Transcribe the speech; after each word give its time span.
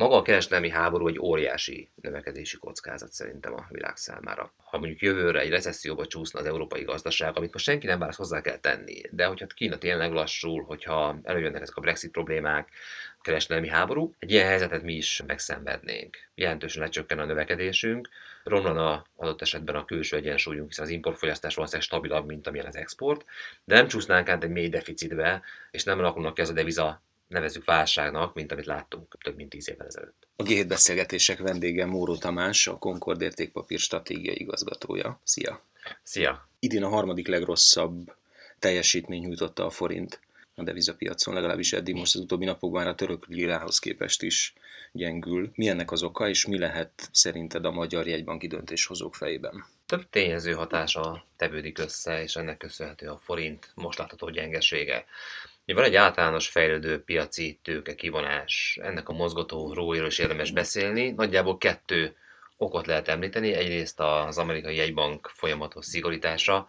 Maga 0.00 0.16
a 0.16 0.22
kereskedelmi 0.22 0.70
háború 0.70 1.08
egy 1.08 1.18
óriási 1.18 1.90
növekedési 1.94 2.56
kockázat 2.56 3.12
szerintem 3.12 3.54
a 3.54 3.66
világ 3.68 3.96
számára. 3.96 4.52
Ha 4.56 4.78
mondjuk 4.78 5.00
jövőre 5.00 5.40
egy 5.40 5.50
recesszióba 5.50 6.06
csúszna 6.06 6.40
az 6.40 6.46
európai 6.46 6.82
gazdaság, 6.82 7.36
amit 7.36 7.52
most 7.52 7.64
senki 7.64 7.86
nem 7.86 7.98
válasz 7.98 8.16
hozzá 8.16 8.40
kell 8.40 8.58
tenni, 8.58 9.00
de 9.10 9.26
hogyha 9.26 9.46
Kína 9.46 9.78
tényleg 9.78 10.12
lassul, 10.12 10.62
hogyha 10.62 11.18
előjönnek 11.22 11.62
ezek 11.62 11.76
a 11.76 11.80
Brexit 11.80 12.10
problémák, 12.10 12.68
a 13.18 13.22
kereskedelmi 13.22 13.68
háború, 13.68 14.14
egy 14.18 14.30
ilyen 14.30 14.46
helyzetet 14.46 14.82
mi 14.82 14.94
is 14.94 15.22
megszenvednénk. 15.26 16.16
Jelentősen 16.34 16.82
lecsökken 16.82 17.18
a 17.18 17.24
növekedésünk, 17.24 18.08
romlana 18.44 19.06
adott 19.16 19.42
esetben 19.42 19.74
a 19.74 19.84
külső 19.84 20.16
egyensúlyunk, 20.16 20.68
hiszen 20.68 20.84
az 20.84 20.90
importfogyasztás 20.90 21.54
valószínűleg 21.54 21.88
stabilabb, 21.88 22.26
mint 22.26 22.46
amilyen 22.46 22.66
az 22.66 22.76
export, 22.76 23.24
de 23.64 23.74
nem 23.74 23.88
csúsznánk 23.88 24.28
át 24.28 24.44
egy 24.44 24.50
mély 24.50 24.68
deficitbe, 24.68 25.42
és 25.70 25.84
nem 25.84 25.98
alakulnak 25.98 26.34
ki 26.34 26.40
az 26.40 26.50
a 26.50 26.52
deviza 26.52 27.02
nevezük 27.30 27.64
válságnak, 27.64 28.34
mint 28.34 28.52
amit 28.52 28.66
láttunk 28.66 29.16
több 29.22 29.36
mint 29.36 29.50
tíz 29.50 29.68
évvel 29.68 29.86
ezelőtt. 29.86 30.26
A 30.36 30.42
G7 30.42 30.64
beszélgetések 30.68 31.38
vendége 31.38 31.86
Móró 31.86 32.16
Tamás, 32.16 32.66
a 32.66 32.78
Concord 32.78 33.20
értékpapír 33.20 33.78
stratégiai 33.78 34.40
igazgatója. 34.40 35.20
Szia! 35.24 35.62
Szia! 36.02 36.48
Idén 36.58 36.82
a 36.82 36.88
harmadik 36.88 37.28
legrosszabb 37.28 38.14
teljesítmény 38.58 39.20
nyújtotta 39.22 39.66
a 39.66 39.70
forint 39.70 40.20
a 40.54 40.62
devizapiacon, 40.62 41.34
legalábbis 41.34 41.72
eddig 41.72 41.94
most 41.94 42.14
az 42.14 42.20
utóbbi 42.20 42.44
napokban 42.44 42.86
a 42.86 42.94
török 42.94 43.26
lirához 43.26 43.78
képest 43.78 44.22
is 44.22 44.54
gyengül. 44.92 45.50
Mi 45.54 45.68
ennek 45.68 45.90
az 45.90 46.02
oka, 46.02 46.28
és 46.28 46.46
mi 46.46 46.58
lehet 46.58 47.08
szerinted 47.12 47.64
a 47.64 47.70
magyar 47.70 48.06
jegybanki 48.06 48.46
döntéshozók 48.46 49.14
fejében? 49.14 49.64
Több 49.86 50.08
tényező 50.10 50.52
hatása 50.52 51.26
tevődik 51.36 51.78
össze, 51.78 52.22
és 52.22 52.36
ennek 52.36 52.56
köszönhető 52.56 53.08
a 53.08 53.18
forint 53.18 53.70
most 53.74 53.98
látható 53.98 54.30
gyengesége. 54.30 55.04
Van 55.64 55.84
egy 55.84 55.94
általános 55.94 56.48
fejlődő 56.48 57.02
piaci 57.02 57.58
tőke 57.62 57.94
kivonás. 57.94 58.78
Ennek 58.82 59.08
a 59.08 59.12
mozgató 59.12 59.72
róiról 59.72 60.06
is 60.06 60.18
érdemes 60.18 60.50
beszélni. 60.50 61.10
Nagyjából 61.10 61.58
kettő 61.58 62.16
okot 62.56 62.86
lehet 62.86 63.08
említeni. 63.08 63.52
Egyrészt 63.52 64.00
az 64.00 64.38
amerikai 64.38 64.76
jegybank 64.76 65.30
folyamatos 65.34 65.86
szigorítása, 65.86 66.68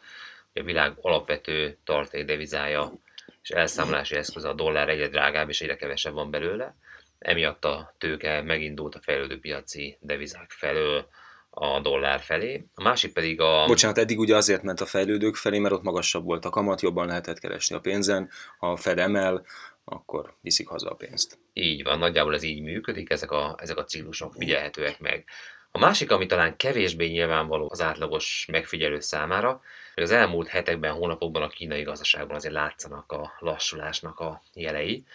a 0.53 0.63
világ 0.63 0.93
alapvető 1.01 1.77
tartékdevizája 1.83 2.93
és 3.41 3.49
elszámolási 3.49 4.15
eszköz 4.15 4.43
a 4.43 4.53
dollár 4.53 4.89
egyre 4.89 5.07
drágább 5.07 5.49
és 5.49 5.61
egyre 5.61 5.75
kevesebb 5.75 6.13
van 6.13 6.31
belőle. 6.31 6.75
Emiatt 7.21 7.65
a 7.65 7.95
tőke 7.97 8.41
megindult 8.41 8.95
a 8.95 9.01
fejlődő 9.01 9.39
piaci 9.39 9.97
devizák 9.99 10.51
felől 10.51 11.07
a 11.49 11.79
dollár 11.79 12.19
felé. 12.19 12.65
A 12.75 12.83
másik 12.83 13.13
pedig 13.13 13.41
a... 13.41 13.65
Bocsánat, 13.65 13.97
eddig 13.97 14.19
ugye 14.19 14.35
azért 14.35 14.63
ment 14.63 14.81
a 14.81 14.85
fejlődők 14.85 15.35
felé, 15.35 15.59
mert 15.59 15.73
ott 15.73 15.83
magasabb 15.83 16.23
volt 16.23 16.45
a 16.45 16.49
kamat, 16.49 16.81
jobban 16.81 17.07
lehetett 17.07 17.39
keresni 17.39 17.75
a 17.75 17.79
pénzen. 17.79 18.29
Ha 18.57 18.71
a 18.71 18.75
Fed 18.75 18.99
emel, 18.99 19.45
akkor 19.83 20.33
viszik 20.41 20.67
haza 20.67 20.89
a 20.89 20.95
pénzt. 20.95 21.37
Így 21.53 21.83
van, 21.83 21.99
nagyjából 21.99 22.33
ez 22.33 22.43
így 22.43 22.61
működik, 22.61 23.09
ezek 23.09 23.31
a, 23.31 23.55
ezek 23.59 23.77
a 23.77 23.83
ciklusok 23.83 24.33
figyelhetőek 24.33 24.99
meg. 24.99 25.25
A 25.71 25.79
másik, 25.79 26.11
ami 26.11 26.25
talán 26.25 26.55
kevésbé 26.55 27.07
nyilvánvaló 27.07 27.67
az 27.71 27.81
átlagos 27.81 28.47
megfigyelő 28.51 28.99
számára, 28.99 29.61
hogy 29.93 30.03
az 30.03 30.11
elmúlt 30.11 30.47
hetekben, 30.47 30.93
hónapokban 30.93 31.41
a 31.41 31.47
kínai 31.47 31.81
gazdaságban 31.81 32.35
azért 32.35 32.53
látszanak 32.53 33.11
a 33.11 33.31
lassulásnak 33.39 34.19
a 34.19 34.43
jelei. 34.53 35.05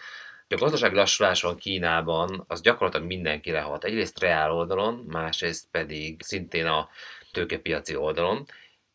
A 0.49 0.55
gazdasági 0.55 0.95
lassulás 0.95 1.41
van 1.41 1.57
Kínában, 1.57 2.43
az 2.47 2.61
gyakorlatilag 2.61 3.07
mindenkire 3.07 3.61
hat. 3.61 3.83
Egyrészt 3.83 4.19
reál 4.19 4.51
oldalon, 4.51 5.05
másrészt 5.07 5.67
pedig 5.71 6.21
szintén 6.23 6.65
a 6.65 6.89
tőkepiaci 7.31 7.95
oldalon, 7.95 8.45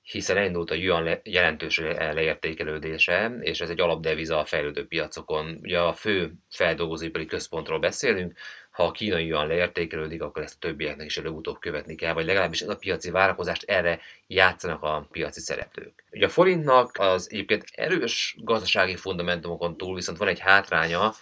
hiszen 0.03 0.37
elindult 0.37 0.71
a 0.71 0.75
yuan 0.75 1.21
jelentős 1.25 1.79
leértékelődése, 1.79 3.37
és 3.41 3.61
ez 3.61 3.71
egy 3.71 3.81
alapdeviza 3.81 4.39
a 4.39 4.45
fejlődő 4.45 4.87
piacokon. 4.87 5.59
Ugye 5.63 5.81
a 5.81 5.93
fő 5.93 6.33
feldolgozóipari 6.51 7.27
központról 7.27 7.79
beszélünk, 7.79 8.39
ha 8.71 8.85
a 8.85 8.91
kínai 8.91 9.27
yuan 9.27 9.47
leértékelődik, 9.47 10.23
akkor 10.23 10.43
ezt 10.43 10.55
a 10.55 10.67
többieknek 10.67 11.07
is 11.07 11.19
előbb-utóbb 11.19 11.59
követni 11.59 11.95
kell, 11.95 12.13
vagy 12.13 12.27
legalábbis 12.27 12.61
ez 12.61 12.69
a 12.69 12.77
piaci 12.77 13.11
várakozást 13.11 13.63
erre 13.63 14.01
játszanak 14.27 14.83
a 14.83 15.07
piaci 15.11 15.41
szereplők. 15.41 16.05
Ugye 16.11 16.27
a 16.27 16.29
forintnak 16.29 16.91
az 16.99 17.29
egyébként 17.31 17.65
erős 17.73 18.37
gazdasági 18.39 18.97
fundamentumokon 18.97 19.77
túl 19.77 19.95
viszont 19.95 20.19
van 20.19 20.29
egy 20.29 20.41
hátránya, 20.41 21.13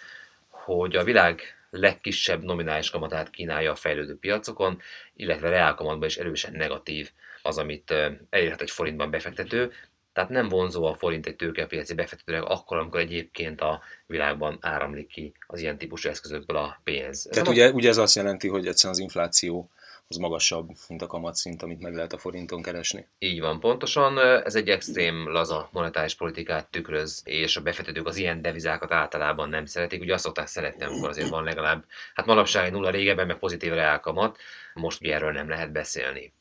hogy 0.65 0.97
a 0.97 1.05
világ 1.05 1.43
legkisebb 1.71 2.43
nominális 2.43 2.91
kamatát 2.91 3.31
kínálja 3.31 3.71
a 3.71 3.75
fejlődő 3.75 4.17
piacokon, 4.17 4.81
illetve 5.17 5.49
reálkamatban 5.49 6.09
is 6.09 6.17
erősen 6.17 6.53
negatív 6.53 7.11
az, 7.43 7.59
amit 7.59 7.95
elérhet 8.31 8.61
egy 8.61 8.71
forintban 8.71 9.11
befektető, 9.11 9.73
tehát 10.13 10.31
nem 10.31 10.49
vonzó 10.49 10.85
a 10.85 10.95
forint 10.95 11.27
egy 11.27 11.37
tőkepiaci 11.37 11.95
befektetőnek 11.95 12.45
akkor, 12.45 12.79
amikor 12.79 13.01
egyébként 13.01 13.61
a 13.61 13.81
világban 14.07 14.59
áramlik 14.61 15.07
ki 15.07 15.33
az 15.47 15.61
ilyen 15.61 15.79
típusú 15.79 16.09
eszközökből 16.09 16.57
a 16.57 16.81
pénz. 16.85 17.29
Tehát 17.31 17.49
ugye, 17.49 17.71
ugye 17.71 17.89
ez 17.89 17.97
azt 17.97 18.15
jelenti, 18.15 18.49
hogy 18.49 18.67
egyszerűen 18.67 18.95
az 18.95 19.01
infláció 19.01 19.71
az 20.11 20.17
magasabb, 20.17 20.71
mint 20.89 21.03
a 21.03 21.07
kamatszint, 21.07 21.63
amit 21.63 21.81
meg 21.81 21.95
lehet 21.95 22.13
a 22.13 22.19
forinton 22.19 22.63
keresni. 22.63 23.07
Így 23.19 23.41
van, 23.41 23.61
pontosan. 23.61 24.19
Ez 24.19 24.55
egy 24.55 24.69
extrém 24.69 25.29
laza 25.29 25.69
monetáris 25.73 26.15
politikát 26.15 26.71
tükröz, 26.71 27.23
és 27.25 27.57
a 27.57 27.61
befektetők 27.61 28.07
az 28.07 28.17
ilyen 28.17 28.43
devizákat 28.43 28.93
általában 28.93 29.49
nem 29.49 29.65
szeretik. 29.65 30.01
Ugye 30.01 30.15
azt 30.15 30.25
szokták 30.25 30.47
szeretni, 30.47 30.85
amikor 30.85 31.09
azért 31.09 31.29
van 31.29 31.45
legalább, 31.45 31.85
hát 32.15 32.27
manapság 32.27 32.65
egy 32.65 32.73
nulla 32.73 32.91
régebben, 32.91 33.27
meg 33.27 33.39
pozitív 33.39 33.73
reálkamat, 33.73 34.39
most 34.75 35.03
erről 35.03 35.33
nem 35.33 35.49
lehet 35.49 35.73
beszélni. 35.73 36.33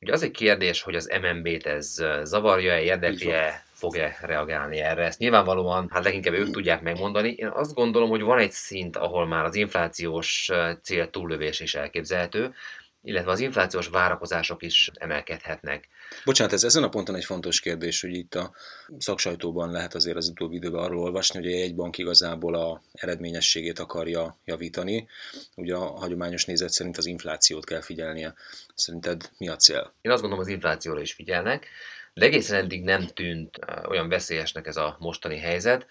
Ugye 0.00 0.12
az 0.12 0.22
egy 0.22 0.30
kérdés, 0.30 0.82
hogy 0.82 0.94
az 0.94 1.12
MNB-t 1.22 1.66
ez 1.66 2.02
zavarja-e, 2.22 2.82
érdekli-e, 2.82 3.64
fog-e 3.72 4.18
reagálni 4.20 4.78
erre. 4.78 5.04
Ezt 5.04 5.18
nyilvánvalóan, 5.18 5.88
hát 5.90 6.04
leginkább 6.04 6.34
ők 6.34 6.50
tudják 6.50 6.82
megmondani. 6.82 7.30
Én 7.30 7.48
azt 7.48 7.74
gondolom, 7.74 8.08
hogy 8.08 8.22
van 8.22 8.38
egy 8.38 8.52
szint, 8.52 8.96
ahol 8.96 9.26
már 9.26 9.44
az 9.44 9.54
inflációs 9.54 10.50
cél 10.82 11.10
túllövés 11.10 11.60
is 11.60 11.74
elképzelhető, 11.74 12.54
illetve 13.06 13.30
az 13.30 13.40
inflációs 13.40 13.88
várakozások 13.88 14.62
is 14.62 14.90
emelkedhetnek. 14.94 15.88
Bocsánat, 16.24 16.52
ez 16.52 16.64
ezen 16.64 16.82
a 16.82 16.88
ponton 16.88 17.14
egy 17.14 17.24
fontos 17.24 17.60
kérdés, 17.60 18.00
hogy 18.00 18.14
itt 18.14 18.34
a 18.34 18.52
szaksajtóban 18.98 19.70
lehet 19.70 19.94
azért 19.94 20.16
az 20.16 20.28
utóbbi 20.28 20.56
időben 20.56 20.82
arról 20.82 21.02
olvasni, 21.02 21.38
hogy 21.42 21.52
egy 21.52 21.74
bank 21.74 21.98
igazából 21.98 22.54
a 22.54 22.82
eredményességét 22.92 23.78
akarja 23.78 24.38
javítani. 24.44 25.08
Ugye 25.54 25.74
a 25.74 25.98
hagyományos 25.98 26.44
nézet 26.44 26.70
szerint 26.70 26.96
az 26.96 27.06
inflációt 27.06 27.64
kell 27.64 27.80
figyelnie. 27.80 28.34
Szerinted 28.74 29.30
mi 29.38 29.48
a 29.48 29.56
cél? 29.56 29.94
Én 30.00 30.12
azt 30.12 30.20
gondolom, 30.20 30.44
az 30.44 30.50
inflációra 30.50 31.00
is 31.00 31.12
figyelnek, 31.12 31.66
de 32.14 32.24
egészen 32.24 32.56
eddig 32.64 32.82
nem 32.82 33.06
tűnt 33.06 33.58
olyan 33.88 34.08
veszélyesnek 34.08 34.66
ez 34.66 34.76
a 34.76 34.96
mostani 35.00 35.38
helyzet. 35.38 35.86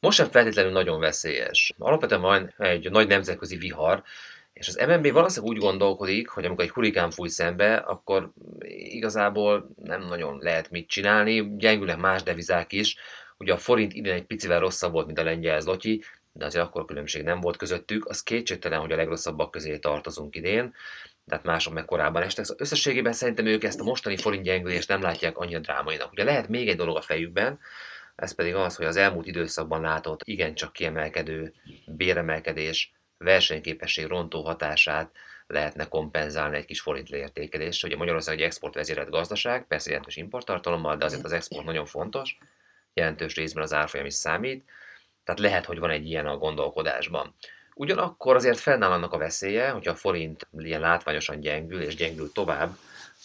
Most 0.00 0.16
sem 0.16 0.30
feltétlenül 0.30 0.72
nagyon 0.72 1.00
veszélyes. 1.00 1.74
Alapvetően 1.78 2.20
van 2.20 2.54
egy 2.58 2.90
nagy 2.90 3.06
nemzetközi 3.06 3.56
vihar, 3.56 4.02
és 4.60 4.68
az 4.68 4.84
MNB 4.86 5.12
valószínűleg 5.12 5.54
úgy 5.54 5.62
gondolkodik, 5.62 6.28
hogy 6.28 6.44
amikor 6.44 6.64
egy 6.64 6.70
hurikán 6.70 7.10
fúj 7.10 7.28
szembe, 7.28 7.74
akkor 7.74 8.30
igazából 8.68 9.70
nem 9.76 10.00
nagyon 10.00 10.38
lehet 10.40 10.70
mit 10.70 10.88
csinálni, 10.88 11.56
gyengülnek 11.56 11.98
más 11.98 12.22
devizák 12.22 12.72
is. 12.72 12.96
Ugye 13.38 13.52
a 13.52 13.56
forint 13.56 13.92
idén 13.92 14.12
egy 14.12 14.26
picivel 14.26 14.60
rosszabb 14.60 14.92
volt, 14.92 15.06
mint 15.06 15.18
a 15.18 15.22
lengyel 15.22 15.60
zloty, 15.60 16.02
de 16.32 16.44
azért 16.44 16.64
akkor 16.64 16.84
különbség 16.84 17.22
nem 17.22 17.40
volt 17.40 17.56
közöttük. 17.56 18.06
Az 18.06 18.22
kétségtelen, 18.22 18.80
hogy 18.80 18.92
a 18.92 18.96
legrosszabbak 18.96 19.50
közé 19.50 19.78
tartozunk 19.78 20.36
idén, 20.36 20.74
tehát 21.26 21.44
mások 21.44 21.72
meg 21.72 21.84
korábban 21.84 22.22
estek. 22.22 22.44
Szóval 22.44 22.62
összességében 22.62 23.12
szerintem 23.12 23.46
ők 23.46 23.64
ezt 23.64 23.80
a 23.80 23.84
mostani 23.84 24.16
forint 24.16 24.44
gyengülést 24.44 24.88
nem 24.88 25.02
látják 25.02 25.38
annyira 25.38 25.58
drámainak. 25.58 26.12
Ugye 26.12 26.24
lehet 26.24 26.48
még 26.48 26.68
egy 26.68 26.76
dolog 26.76 26.96
a 26.96 27.00
fejükben, 27.00 27.58
ez 28.16 28.34
pedig 28.34 28.54
az, 28.54 28.76
hogy 28.76 28.86
az 28.86 28.96
elmúlt 28.96 29.26
időszakban 29.26 29.80
látott 29.80 30.20
igencsak 30.24 30.72
kiemelkedő 30.72 31.52
béremelkedés 31.86 32.92
versenyképesség 33.24 34.06
rontó 34.06 34.42
hatását 34.42 35.10
lehetne 35.46 35.88
kompenzálni 35.88 36.56
egy 36.56 36.64
kis 36.64 36.80
forint 36.80 37.08
leértékelés. 37.08 37.82
Ugye 37.82 37.96
Magyarország 37.96 38.38
egy 38.38 38.44
exportvezérelt 38.44 39.10
gazdaság, 39.10 39.66
persze 39.66 39.88
jelentős 39.88 40.16
importtartalommal, 40.16 40.96
de 40.96 41.04
azért 41.04 41.24
az 41.24 41.32
export 41.32 41.64
nagyon 41.64 41.86
fontos, 41.86 42.38
jelentős 42.94 43.34
részben 43.34 43.62
az 43.62 43.72
árfolyam 43.72 44.06
is 44.06 44.14
számít, 44.14 44.64
tehát 45.24 45.40
lehet, 45.40 45.64
hogy 45.64 45.78
van 45.78 45.90
egy 45.90 46.06
ilyen 46.06 46.26
a 46.26 46.36
gondolkodásban. 46.36 47.34
Ugyanakkor 47.74 48.36
azért 48.36 48.58
fennáll 48.58 48.90
annak 48.90 49.12
a 49.12 49.18
veszélye, 49.18 49.70
hogyha 49.70 49.92
a 49.92 49.96
forint 49.96 50.48
ilyen 50.58 50.80
látványosan 50.80 51.40
gyengül 51.40 51.82
és 51.82 51.94
gyengül 51.94 52.32
tovább, 52.32 52.76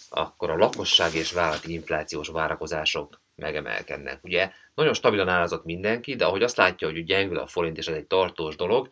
akkor 0.09 0.49
a 0.49 0.57
lakosság 0.57 1.13
és 1.13 1.31
vállalati 1.31 1.73
inflációs 1.73 2.27
várakozások 2.27 3.21
megemelkednek. 3.35 4.23
Ugye 4.23 4.51
nagyon 4.73 4.93
stabilan 4.93 5.29
állazott 5.29 5.65
mindenki, 5.65 6.15
de 6.15 6.25
ahogy 6.25 6.43
azt 6.43 6.57
látja, 6.57 6.87
hogy 6.87 7.03
gyengül 7.03 7.37
a 7.37 7.47
forint, 7.47 7.77
és 7.77 7.87
ez 7.87 7.95
egy 7.95 8.05
tartós 8.05 8.55
dolog, 8.55 8.89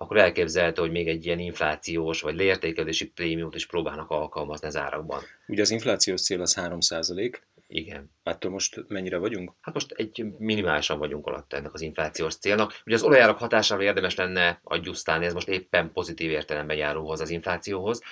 akkor 0.00 0.16
elképzelhető, 0.16 0.80
hogy 0.80 0.90
még 0.90 1.08
egy 1.08 1.26
ilyen 1.26 1.38
inflációs 1.38 2.20
vagy 2.20 2.36
leértékelési 2.36 3.10
prémiumot 3.10 3.54
is 3.54 3.66
próbálnak 3.66 4.10
alkalmazni 4.10 4.66
az 4.66 4.76
árakban. 4.76 5.22
Ugye 5.46 5.62
az 5.62 5.70
inflációs 5.70 6.22
cél 6.22 6.40
az 6.40 6.58
3% 6.60 7.38
igen. 7.66 8.10
Attól 8.22 8.50
most 8.50 8.84
mennyire 8.88 9.16
vagyunk? 9.16 9.52
Hát 9.60 9.74
most 9.74 9.92
egy 9.92 10.24
minimálisan 10.38 10.98
vagyunk 10.98 11.26
alatt 11.26 11.52
ennek 11.52 11.74
az 11.74 11.80
inflációs 11.80 12.36
célnak. 12.36 12.80
Ugye 12.86 12.94
az 12.94 13.02
olajárak 13.02 13.38
hatásával 13.38 13.84
érdemes 13.84 14.14
lenne 14.14 14.60
adjusztálni, 14.62 15.24
ez 15.24 15.32
most 15.32 15.48
éppen 15.48 15.92
pozitív 15.92 16.30
értelemben 16.30 16.76
járul 16.76 17.04
hozzá 17.04 17.22
az 17.22 17.30
inflációhoz. 17.30 18.02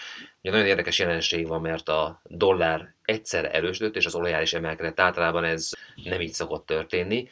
Ugye 0.43 0.51
nagyon 0.51 0.67
érdekes 0.67 0.99
jelenség 0.99 1.47
van, 1.47 1.61
mert 1.61 1.89
a 1.89 2.21
dollár 2.25 2.95
egyszer 3.03 3.55
erősödött, 3.55 3.97
és 3.97 4.07
az 4.07 4.15
olajár 4.15 4.43
is 4.43 4.53
emelkedett. 4.53 5.01
Általában 5.01 5.45
ez 5.45 5.71
nem 6.05 6.21
így 6.21 6.33
szokott 6.33 6.67
történni. 6.67 7.29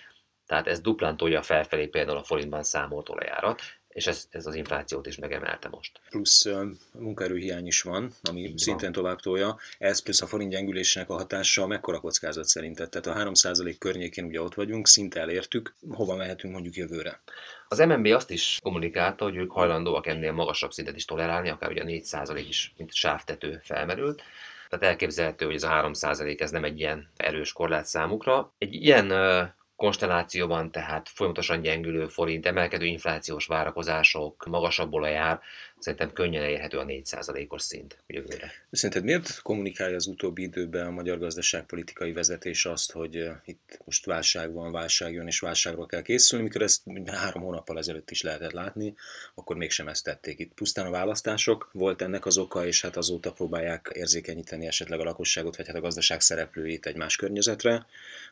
Tehát 0.47 0.67
ez 0.67 0.81
duplán 0.81 1.17
tolja 1.17 1.43
felfelé 1.43 1.87
például 1.87 2.19
a 2.19 2.25
forintban 2.25 2.63
számolt 2.63 3.09
olajárat 3.09 3.63
és 3.97 4.07
ez, 4.07 4.27
ez 4.31 4.47
az 4.47 4.55
inflációt 4.55 5.07
is 5.07 5.17
megemelte 5.17 5.69
most. 5.69 6.01
Plusz 6.11 6.47
munkaerőhiány 6.93 7.67
is 7.67 7.83
van, 7.83 8.11
ami 8.23 8.41
Így 8.41 8.59
szintén 8.59 8.93
tovább 8.93 9.21
tolja. 9.21 9.59
Ez 9.79 10.03
plusz 10.03 10.23
a 10.23 10.27
forint 10.27 10.51
gyengülésének 10.51 11.11
a 11.11 11.15
hatása 11.15 11.67
mekkora 11.67 12.01
kockázat 12.01 12.45
szerinted? 12.45 12.89
Tehát 12.89 13.27
a 13.27 13.31
3% 13.31 13.77
környékén 13.79 14.25
ugye 14.25 14.41
ott 14.41 14.55
vagyunk, 14.55 14.87
szinte 14.87 15.21
elértük. 15.21 15.75
Hova 15.91 16.17
mehetünk 16.17 16.53
mondjuk 16.53 16.75
jövőre? 16.75 17.21
Az 17.69 17.79
MNB 17.79 18.07
azt 18.07 18.31
is 18.31 18.59
kommunikálta, 18.63 19.25
hogy 19.25 19.37
ők 19.37 19.53
hajlandóak 19.53 20.07
ennél 20.07 20.33
magasabb 20.33 20.73
szintet 20.73 20.97
is 20.97 21.05
tolerálni, 21.05 21.49
akár 21.49 21.71
ugye 21.71 21.83
4% 21.87 22.45
is, 22.49 22.75
mint 22.77 22.95
sávtető 22.95 23.61
felmerült. 23.65 24.23
Tehát 24.69 24.85
elképzelhető, 24.85 25.45
hogy 25.45 25.55
ez 25.55 25.63
a 25.63 25.91
3% 25.93 26.41
ez 26.41 26.51
nem 26.51 26.65
egy 26.65 26.79
ilyen 26.79 27.11
erős 27.17 27.53
korlát 27.53 27.87
számukra. 27.87 28.53
Egy 28.59 28.75
ilyen 28.75 29.13
konstellációban 29.77 30.71
tehát 30.71 31.09
folyamatosan 31.09 31.61
gyengülő 31.61 32.07
forint, 32.07 32.47
emelkedő 32.47 32.85
inflációs 32.85 33.47
várakozások, 33.47 34.47
magasabb 34.47 34.93
olajár, 34.93 35.41
szerintem 35.79 36.13
könnyen 36.13 36.43
elérhető 36.43 36.79
a 36.79 36.85
4%-os 36.85 37.63
szint 37.63 37.99
jövőre. 38.07 38.53
Szerinted 38.71 39.05
miért 39.05 39.43
kommunikálja 39.43 39.97
az 39.97 40.07
utóbbi 40.07 40.43
időben 40.43 40.87
a 40.87 40.91
magyar 40.91 41.19
gazdaságpolitikai 41.19 42.13
vezetés 42.13 42.65
azt, 42.65 42.93
hogy 42.93 43.17
eh, 43.17 43.37
itt 43.45 43.79
most 43.85 44.05
válság 44.05 44.53
van, 44.53 44.73
válság 44.73 45.13
jön, 45.13 45.27
és 45.27 45.41
válságra 45.41 45.87
kell 45.87 46.03
készülni, 46.03 46.45
mikor 46.45 46.63
ezt 46.63 46.83
három 47.07 47.43
hónappal 47.43 47.79
ezelőtt 47.79 48.11
is 48.11 48.23
lehetett 48.23 48.53
látni, 48.53 48.95
akkor 49.35 49.57
mégsem 49.57 49.89
ezt 49.89 50.05
tették. 50.05 50.39
Itt 50.39 50.55
pusztán 50.55 50.87
a 50.87 50.91
választások 50.91 51.71
volt 51.73 52.03
ennek 52.03 52.27
az 52.27 52.39
oka, 52.39 52.67
és 52.67 52.83
hát 52.83 52.97
azóta 52.97 53.33
próbálják 53.33 53.91
érzékenyíteni 53.95 54.67
esetleg 54.67 55.01
a 55.01 55.05
lakosságot, 55.05 55.57
vagy 55.57 55.67
hát 55.67 55.77
a 55.77 55.81
gazdaság 55.81 56.21
szereplőit 56.21 56.87
egy 56.87 56.97
más 56.97 57.17
környezetre, 57.17 57.87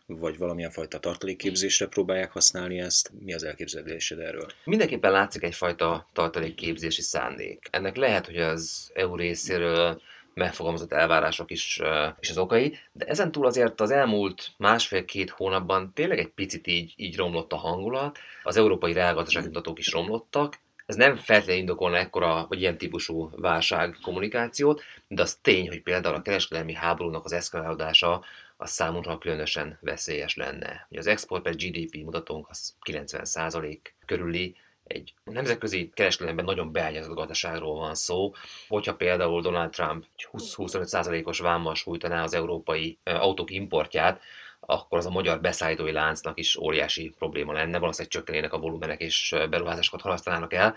vagy 0.06 0.38
valamilyen 0.38 0.70
fajta 0.70 0.98
tartalékképzésre 0.98 1.86
próbálják 1.86 2.30
használni 2.30 2.78
ezt. 2.80 3.10
Mi 3.18 3.34
az 3.34 3.44
elképzelésed 3.44 4.18
erről? 4.18 4.46
Mindenképpen 4.64 5.12
látszik 5.12 5.42
egyfajta 5.42 6.08
tartalékképzési 6.12 7.02
szán 7.02 7.33
szándék. 7.34 7.68
Ennek 7.70 7.96
lehet, 7.96 8.26
hogy 8.26 8.36
az 8.36 8.90
EU 8.94 9.16
részéről 9.16 10.00
megfogalmazott 10.34 10.92
elvárások 10.92 11.50
is, 11.50 11.80
is 12.20 12.30
az 12.30 12.38
okai, 12.38 12.78
de 12.92 13.04
ezen 13.04 13.32
túl 13.32 13.46
azért 13.46 13.80
az 13.80 13.90
elmúlt 13.90 14.50
másfél-két 14.56 15.30
hónapban 15.30 15.92
tényleg 15.94 16.18
egy 16.18 16.28
picit 16.28 16.66
így, 16.66 16.92
így 16.96 17.16
romlott 17.16 17.52
a 17.52 17.56
hangulat, 17.56 18.18
az 18.42 18.56
európai 18.56 18.92
reálgazdasági 18.92 19.46
mutatók 19.46 19.78
is 19.78 19.92
romlottak, 19.92 20.58
ez 20.86 20.96
nem 20.96 21.16
feltétlenül 21.16 21.60
indokolna 21.60 21.96
ekkora, 21.96 22.46
vagy 22.48 22.60
ilyen 22.60 22.78
típusú 22.78 23.30
válság 23.36 23.96
kommunikációt, 24.02 24.82
de 25.08 25.22
az 25.22 25.38
tény, 25.42 25.68
hogy 25.68 25.82
például 25.82 26.14
a 26.14 26.22
kereskedelmi 26.22 26.72
háborúnak 26.72 27.24
az 27.24 27.32
eszkalálódása 27.32 28.24
az 28.56 28.70
számunkra 28.70 29.18
különösen 29.18 29.78
veszélyes 29.80 30.36
lenne. 30.36 30.88
Az 30.90 31.06
export 31.06 31.42
per 31.42 31.54
GDP 31.56 31.96
mutatónk 31.96 32.46
az 32.48 32.74
90% 32.90 33.78
körüli, 34.06 34.56
egy 34.84 35.14
nemzetközi 35.24 35.90
kereskedelemben 35.94 36.44
nagyon 36.44 36.72
beágyazott 36.72 37.16
gazdaságról 37.16 37.74
van 37.74 37.94
szó. 37.94 38.32
Hogyha 38.68 38.94
például 38.94 39.42
Donald 39.42 39.70
Trump 39.70 40.04
20-25%-os 40.32 41.38
vámmal 41.38 41.74
sújtaná 41.74 42.22
az 42.22 42.34
európai 42.34 42.98
autók 43.04 43.50
importját, 43.50 44.20
akkor 44.60 44.98
az 44.98 45.06
a 45.06 45.10
magyar 45.10 45.40
beszállítói 45.40 45.92
láncnak 45.92 46.38
is 46.38 46.56
óriási 46.56 47.14
probléma 47.18 47.52
lenne, 47.52 47.78
valószínűleg 47.78 48.12
csökkenének 48.12 48.52
a 48.52 48.58
volumenek 48.58 49.00
és 49.00 49.34
beruházásokat 49.50 50.00
halasztanának 50.00 50.52
el. 50.52 50.74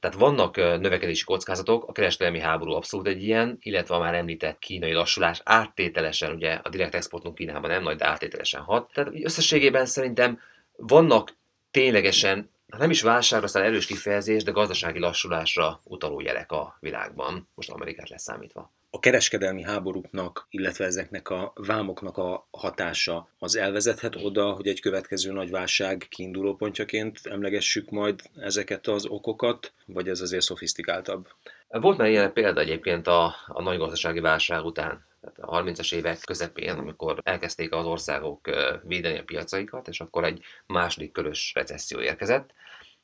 Tehát 0.00 0.16
vannak 0.16 0.56
növekedési 0.56 1.24
kockázatok, 1.24 1.84
a 1.88 1.92
kereskedelmi 1.92 2.38
háború 2.40 2.72
abszolút 2.72 3.06
egy 3.06 3.22
ilyen, 3.22 3.58
illetve 3.60 3.94
a 3.94 3.98
már 3.98 4.14
említett 4.14 4.58
kínai 4.58 4.92
lassulás 4.92 5.40
áttételesen, 5.44 6.34
ugye 6.34 6.52
a 6.62 6.68
direkt 6.68 6.94
exportunk 6.94 7.34
Kínában 7.34 7.70
nem 7.70 7.82
nagy, 7.82 7.96
de 7.96 8.06
áttételesen 8.06 8.60
hat. 8.60 8.90
Tehát 8.92 9.12
összességében 9.22 9.86
szerintem 9.86 10.40
vannak 10.76 11.36
ténylegesen 11.70 12.50
nem 12.78 12.90
is 12.90 13.02
válságra, 13.02 13.44
aztán 13.44 13.62
erős 13.62 13.86
kifejezés, 13.86 14.44
de 14.44 14.50
gazdasági 14.50 14.98
lassulásra 14.98 15.80
utaló 15.84 16.20
jelek 16.20 16.52
a 16.52 16.76
világban, 16.80 17.48
most 17.54 17.70
Amerikát 17.70 18.08
leszámítva. 18.08 18.72
A 18.90 18.98
kereskedelmi 18.98 19.62
háborúknak, 19.62 20.46
illetve 20.50 20.84
ezeknek 20.84 21.28
a 21.28 21.52
vámoknak 21.54 22.16
a 22.16 22.48
hatása 22.50 23.28
az 23.38 23.56
elvezethet 23.56 24.16
oda, 24.16 24.52
hogy 24.52 24.66
egy 24.66 24.80
következő 24.80 25.32
nagy 25.32 25.50
válság 25.50 26.06
kiinduló 26.10 26.54
pontjaként 26.54 27.20
emlegessük 27.24 27.90
majd 27.90 28.20
ezeket 28.36 28.86
az 28.86 29.06
okokat, 29.06 29.72
vagy 29.86 30.08
ez 30.08 30.20
azért 30.20 30.42
szofisztikáltabb? 30.42 31.28
Volt 31.68 31.98
már 31.98 32.08
ilyen 32.08 32.32
példa 32.32 32.60
egyébként 32.60 33.06
a, 33.06 33.34
a 33.46 33.62
nagy 33.62 33.78
gazdasági 33.78 34.20
válság 34.20 34.64
után 34.64 35.04
tehát 35.22 35.38
a 35.38 35.62
30-as 35.62 35.94
évek 35.94 36.20
közepén, 36.20 36.78
amikor 36.78 37.20
elkezdték 37.22 37.72
az 37.72 37.86
országok 37.86 38.50
védeni 38.82 39.18
a 39.18 39.24
piacaikat, 39.24 39.88
és 39.88 40.00
akkor 40.00 40.24
egy 40.24 40.44
második 40.66 41.12
körös 41.12 41.52
recesszió 41.54 42.00
érkezett. 42.00 42.50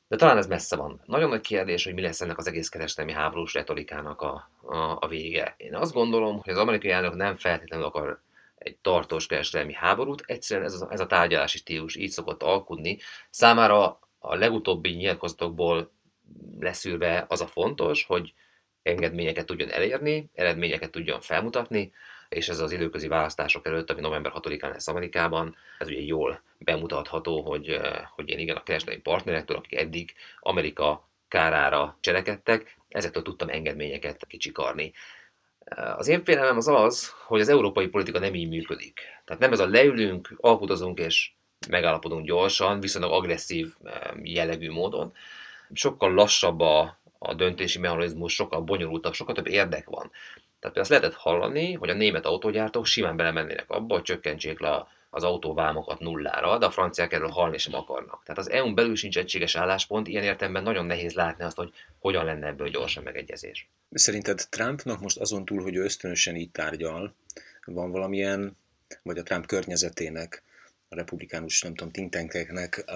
De 0.07 0.15
talán 0.15 0.37
ez 0.37 0.47
messze 0.47 0.75
van. 0.75 1.01
Nagyon 1.05 1.29
nagy 1.29 1.41
kérdés, 1.41 1.83
hogy 1.83 1.93
mi 1.93 2.01
lesz 2.01 2.21
ennek 2.21 2.37
az 2.37 2.47
egész 2.47 2.69
kereskedelmi 2.69 3.19
háborús 3.19 3.53
retorikának 3.53 4.21
a, 4.21 4.51
a, 4.61 4.97
a 4.99 5.07
vége. 5.07 5.53
Én 5.57 5.75
azt 5.75 5.93
gondolom, 5.93 6.39
hogy 6.39 6.53
az 6.53 6.59
amerikai 6.59 6.91
elnök 6.91 7.15
nem 7.15 7.35
feltétlenül 7.35 7.85
akar 7.85 8.21
egy 8.55 8.77
tartós 8.77 9.25
kereskedelmi 9.25 9.73
háborút, 9.73 10.23
egyszerűen 10.25 10.65
ez 10.65 10.81
a, 10.81 10.87
ez 10.91 10.99
a 10.99 11.05
tárgyalási 11.05 11.57
stílus 11.57 11.95
így 11.95 12.09
szokott 12.09 12.43
alkudni. 12.43 12.97
Számára 13.29 13.99
a 14.19 14.35
legutóbbi 14.35 14.89
nyilatkozatokból 14.89 15.91
leszűrve 16.59 17.25
az 17.27 17.41
a 17.41 17.47
fontos, 17.47 18.05
hogy 18.05 18.33
engedményeket 18.83 19.45
tudjon 19.45 19.69
elérni, 19.69 20.29
eredményeket 20.33 20.91
tudjon 20.91 21.21
felmutatni, 21.21 21.91
és 22.29 22.49
ez 22.49 22.59
az 22.59 22.71
időközi 22.71 23.07
választások 23.07 23.65
előtt, 23.65 23.89
ami 23.89 24.01
november 24.01 24.31
6-án 24.35 24.71
lesz 24.71 24.87
Amerikában, 24.87 25.55
ez 25.79 25.87
ugye 25.87 26.01
jól 26.01 26.41
bemutatható, 26.57 27.41
hogy, 27.41 27.69
eh, 27.69 28.01
hogy 28.15 28.29
én 28.29 28.39
igen, 28.39 28.55
a 28.55 28.63
kereskedelmi 28.63 29.01
partnerektől, 29.01 29.57
akik 29.57 29.79
eddig 29.79 30.13
Amerika 30.39 31.07
kárára 31.27 31.97
cselekedtek, 31.99 32.77
ezektől 32.89 33.23
tudtam 33.23 33.49
engedményeket 33.49 34.25
kicsikarni. 34.27 34.93
Eh, 35.59 35.97
az 35.97 36.07
én 36.07 36.23
félelmem 36.23 36.57
az 36.57 36.67
az, 36.67 37.13
hogy 37.25 37.41
az 37.41 37.49
európai 37.49 37.87
politika 37.87 38.19
nem 38.19 38.35
így 38.35 38.49
működik. 38.49 39.01
Tehát 39.25 39.41
nem 39.41 39.51
ez 39.51 39.59
a 39.59 39.67
leülünk, 39.67 40.33
alkudozunk 40.37 40.99
és 40.99 41.31
megállapodunk 41.69 42.25
gyorsan, 42.25 42.79
viszonylag 42.79 43.11
agresszív 43.11 43.73
eh, 43.83 43.93
jellegű 44.23 44.71
módon. 44.71 45.13
Sokkal 45.73 46.13
lassabb 46.13 46.59
a, 46.59 46.98
a 47.19 47.33
döntési 47.33 47.79
mechanizmus 47.79 48.33
sokkal 48.33 48.61
bonyolultabb, 48.61 49.13
sokkal 49.13 49.35
több 49.35 49.47
érdek 49.47 49.89
van. 49.89 50.11
Tehát 50.59 50.77
azt 50.77 50.89
lehetett 50.89 51.13
hallani, 51.13 51.73
hogy 51.73 51.89
a 51.89 51.93
német 51.93 52.25
autógyártók 52.25 52.85
simán 52.85 53.15
belemennének 53.15 53.69
abba, 53.69 53.93
hogy 53.93 54.03
csökkentsék 54.03 54.59
le 54.59 54.87
az 55.09 55.23
autóvámokat 55.23 55.99
nullára, 55.99 56.57
de 56.57 56.65
a 56.65 56.71
franciák 56.71 57.13
erről 57.13 57.29
hallni 57.29 57.57
sem 57.57 57.73
akarnak. 57.73 58.21
Tehát 58.23 58.37
az 58.37 58.49
EU-n 58.49 58.75
belül 58.75 58.95
sincs 58.95 59.17
egységes 59.17 59.55
álláspont, 59.55 60.07
ilyen 60.07 60.23
értelemben 60.23 60.63
nagyon 60.63 60.85
nehéz 60.85 61.13
látni 61.13 61.43
azt, 61.43 61.55
hogy 61.55 61.73
hogyan 61.99 62.25
lenne 62.25 62.47
ebből 62.47 62.69
gyorsan 62.69 63.03
megegyezés. 63.03 63.69
Szerinted 63.91 64.47
Trumpnak 64.49 64.99
most 64.99 65.17
azon 65.17 65.45
túl, 65.45 65.61
hogy 65.61 65.75
ő 65.75 65.83
ösztönösen 65.83 66.35
így 66.35 66.51
tárgyal, 66.51 67.15
van 67.65 67.91
valamilyen, 67.91 68.57
vagy 69.03 69.17
a 69.17 69.23
Trump 69.23 69.45
környezetének 69.45 70.43
a 70.91 70.95
republikánus, 70.95 71.61
nem 71.61 71.73
tudom, 71.73 71.91
think 71.91 72.33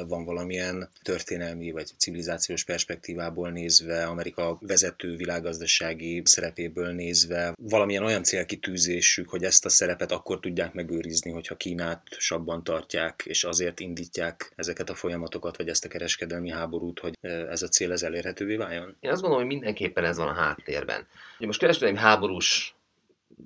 van 0.07 0.25
valamilyen 0.25 0.89
történelmi 1.01 1.71
vagy 1.71 1.91
civilizációs 1.97 2.63
perspektívából 2.63 3.49
nézve, 3.49 4.05
Amerika 4.05 4.57
vezető 4.61 5.15
világgazdasági 5.15 6.21
szerepéből 6.25 6.91
nézve, 6.91 7.53
valamilyen 7.61 8.03
olyan 8.03 8.23
célkitűzésük, 8.23 9.29
hogy 9.29 9.43
ezt 9.43 9.65
a 9.65 9.69
szerepet 9.69 10.11
akkor 10.11 10.39
tudják 10.39 10.73
megőrizni, 10.73 11.31
hogyha 11.31 11.55
Kínát 11.55 12.03
sabban 12.17 12.63
tartják, 12.63 13.23
és 13.25 13.43
azért 13.43 13.79
indítják 13.79 14.51
ezeket 14.55 14.89
a 14.89 14.95
folyamatokat, 14.95 15.57
vagy 15.57 15.67
ezt 15.67 15.85
a 15.85 15.89
kereskedelmi 15.89 16.49
háborút, 16.49 16.99
hogy 16.99 17.17
ez 17.21 17.61
a 17.61 17.67
cél 17.67 17.91
ez 17.91 18.03
elérhetővé 18.03 18.55
váljon? 18.55 18.95
Én 18.99 19.11
azt 19.11 19.21
gondolom, 19.21 19.45
hogy 19.45 19.55
mindenképpen 19.55 20.03
ez 20.03 20.17
van 20.17 20.27
a 20.27 20.33
háttérben. 20.33 21.07
Ugye 21.37 21.45
most 21.45 21.59
kereskedelmi 21.59 21.99
háborús 21.99 22.75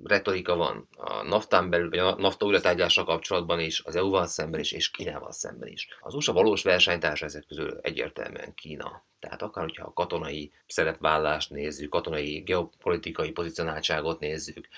retorika 0.04 0.56
van 0.56 0.88
a 0.96 1.22
naftán 1.22 1.70
belül, 1.70 1.90
vagy 1.90 1.98
a 1.98 2.14
nafta 2.16 2.46
újratárgyással 2.46 3.04
kapcsolatban 3.04 3.60
is, 3.60 3.82
az 3.84 3.96
EU-val 3.96 4.26
szemben 4.26 4.60
is, 4.60 4.72
és 4.72 4.90
Kínával 4.90 5.32
szemben 5.32 5.68
is. 5.68 5.88
Az 6.00 6.14
USA 6.14 6.32
valós 6.32 6.62
versenytársa 6.62 7.24
ezek 7.24 7.46
közül 7.46 7.78
egyértelműen 7.80 8.54
Kína. 8.54 9.04
Tehát 9.20 9.42
akár, 9.42 9.64
hogyha 9.64 9.86
a 9.86 9.92
katonai 9.92 10.52
szerepvállást 10.66 11.50
nézzük, 11.50 11.90
katonai 11.90 12.40
geopolitikai 12.40 13.30
pozicionáltságot 13.30 14.20
nézzük, 14.20 14.68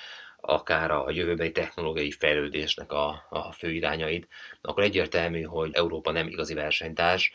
akár 0.40 0.90
a 0.90 1.10
jövőbeli 1.10 1.52
technológiai 1.52 2.10
fejlődésnek 2.10 2.92
a, 2.92 3.26
a 3.28 3.52
fő 3.52 3.72
irányait, 3.72 4.28
akkor 4.60 4.82
egyértelmű, 4.82 5.42
hogy 5.42 5.70
Európa 5.72 6.10
nem 6.10 6.28
igazi 6.28 6.54
versenytárs, 6.54 7.32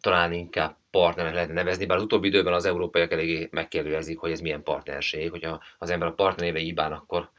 talán 0.00 0.32
inkább 0.32 0.76
partnernek 0.90 1.34
lehetne 1.34 1.54
nevezni, 1.54 1.86
bár 1.86 1.96
az 1.96 2.02
utóbbi 2.02 2.28
időben 2.28 2.52
az 2.52 2.64
európaiak 2.64 3.12
eléggé 3.12 3.48
megkérdőjezik, 3.50 4.18
hogy 4.18 4.30
ez 4.30 4.40
milyen 4.40 4.62
partnerség, 4.62 5.30
hogyha 5.30 5.62
az 5.78 5.90
ember 5.90 6.08
a 6.08 6.12
partnerébe 6.12 6.58
ibán, 6.58 6.92
akkor, 6.92 7.30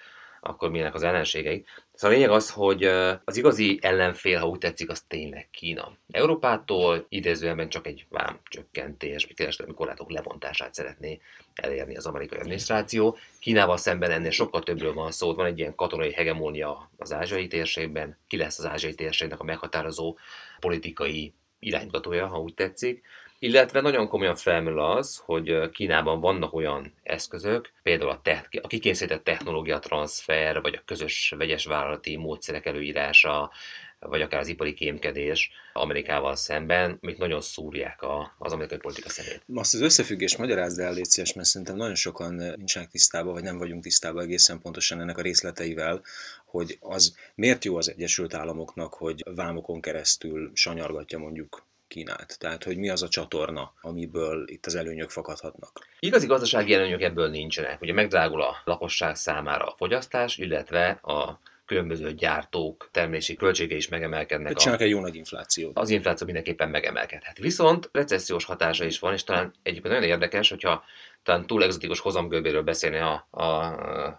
akkor 0.41 0.69
milyenek 0.69 0.93
az 0.93 1.03
ellenségei. 1.03 1.65
Szóval 1.93 2.15
a 2.15 2.19
lényeg 2.19 2.35
az, 2.35 2.51
hogy 2.51 2.83
az 3.23 3.37
igazi 3.37 3.79
ellenfél, 3.81 4.39
ha 4.39 4.47
úgy 4.47 4.57
tetszik, 4.57 4.89
az 4.89 5.01
tényleg 5.07 5.47
Kína. 5.51 5.97
Európától 6.11 7.05
idézőjelben 7.09 7.69
csak 7.69 7.87
egy 7.87 8.05
vám 8.09 8.39
csökkentés, 8.43 9.25
vagy 9.25 9.35
kereskedelmi 9.35 9.77
korlátok 9.77 10.11
levontását 10.11 10.73
szeretné 10.73 11.19
elérni 11.55 11.97
az 11.97 12.05
amerikai 12.05 12.37
adminisztráció. 12.37 13.17
Kínával 13.39 13.77
szemben 13.77 14.11
ennél 14.11 14.31
sokkal 14.31 14.63
többről 14.63 14.93
van 14.93 15.11
szó, 15.11 15.33
van 15.33 15.45
egy 15.45 15.59
ilyen 15.59 15.75
katonai 15.75 16.11
hegemónia 16.11 16.91
az 16.97 17.13
ázsiai 17.13 17.47
térségben, 17.47 18.17
ki 18.27 18.37
lesz 18.37 18.59
az 18.59 18.65
ázsiai 18.65 18.95
térségnek 18.95 19.39
a 19.39 19.43
meghatározó 19.43 20.17
politikai 20.59 21.33
iránymutatója, 21.59 22.27
ha 22.27 22.39
úgy 22.39 22.53
tetszik. 22.53 23.03
Illetve 23.39 23.81
nagyon 23.81 24.07
komolyan 24.07 24.35
felmerül 24.35 24.79
az, 24.79 25.21
hogy 25.25 25.69
Kínában 25.69 26.19
vannak 26.19 26.53
olyan 26.53 26.93
eszközök, 27.03 27.71
például 27.83 28.09
a, 28.09 28.21
te- 28.21 28.47
a 28.61 28.67
kikényszerített 28.67 29.23
technológia 29.23 29.79
transfer, 29.79 30.61
vagy 30.61 30.73
a 30.73 30.81
közös 30.85 31.33
vegyes 31.37 31.65
vállalati 31.65 32.15
módszerek 32.15 32.65
előírása, 32.65 33.51
vagy 33.99 34.21
akár 34.21 34.39
az 34.39 34.47
ipari 34.47 34.73
kémkedés 34.73 35.51
Amerikával 35.73 36.35
szemben, 36.35 36.97
amik 37.01 37.17
nagyon 37.17 37.41
szúrják 37.41 38.01
a, 38.01 38.35
az 38.37 38.53
amerikai 38.53 38.77
politika 38.77 39.09
szemét. 39.09 39.41
Azt 39.53 39.73
az 39.73 39.81
összefüggés 39.81 40.37
magyarázd 40.37 40.79
el, 40.79 40.93
légy 40.93 41.05
szíves, 41.05 41.33
mert 41.33 41.47
szerintem 41.47 41.75
nagyon 41.75 41.95
sokan 41.95 42.33
nincsenek 42.33 42.89
tisztában, 42.89 43.33
vagy 43.33 43.43
nem 43.43 43.57
vagyunk 43.57 43.83
tisztában 43.83 44.23
egészen 44.23 44.59
pontosan 44.59 45.01
ennek 45.01 45.17
a 45.17 45.21
részleteivel, 45.21 46.01
hogy 46.45 46.77
az 46.79 47.15
miért 47.35 47.65
jó 47.65 47.77
az 47.77 47.89
Egyesült 47.89 48.33
Államoknak, 48.33 48.93
hogy 48.93 49.23
vámokon 49.35 49.81
keresztül 49.81 50.51
sanyargatja 50.53 51.17
mondjuk 51.17 51.65
Kínát. 51.87 52.35
Tehát, 52.39 52.63
hogy 52.63 52.77
mi 52.77 52.89
az 52.89 53.03
a 53.03 53.07
csatorna, 53.07 53.73
amiből 53.81 54.49
itt 54.49 54.65
az 54.65 54.75
előnyök 54.75 55.09
fakadhatnak. 55.09 55.87
Igazi 55.99 56.27
gazdasági 56.27 56.73
előnyök 56.73 57.01
ebből 57.01 57.29
nincsenek. 57.29 57.81
Ugye 57.81 57.93
megdrágul 57.93 58.41
a 58.41 58.61
lakosság 58.65 59.15
számára 59.15 59.65
a 59.65 59.75
fogyasztás, 59.77 60.37
illetve 60.37 60.89
a 60.89 61.39
különböző 61.67 62.13
gyártók 62.13 62.89
termelési 62.91 63.35
költsége 63.35 63.75
is 63.75 63.87
megemelkednek. 63.87 64.53
Csinálnak 64.53 64.83
egy 64.83 64.89
jó 64.89 64.99
nagy 64.99 65.15
inflációt. 65.15 65.77
Az 65.77 65.89
infláció 65.89 66.25
mindenképpen 66.25 66.69
megemelkedhet. 66.69 67.37
Viszont 67.37 67.89
recessziós 67.91 68.45
hatása 68.45 68.85
is 68.85 68.99
van, 68.99 69.13
és 69.13 69.23
talán 69.23 69.53
egyébként 69.63 69.93
nagyon 69.93 70.09
érdekes, 70.09 70.49
hogyha 70.49 70.83
talán 71.23 71.47
túl 71.47 71.63
egzotikus 71.63 71.99
hozamgörbéről 71.99 72.61
beszélni 72.61 72.97
a, 72.97 73.27
a 73.29 73.45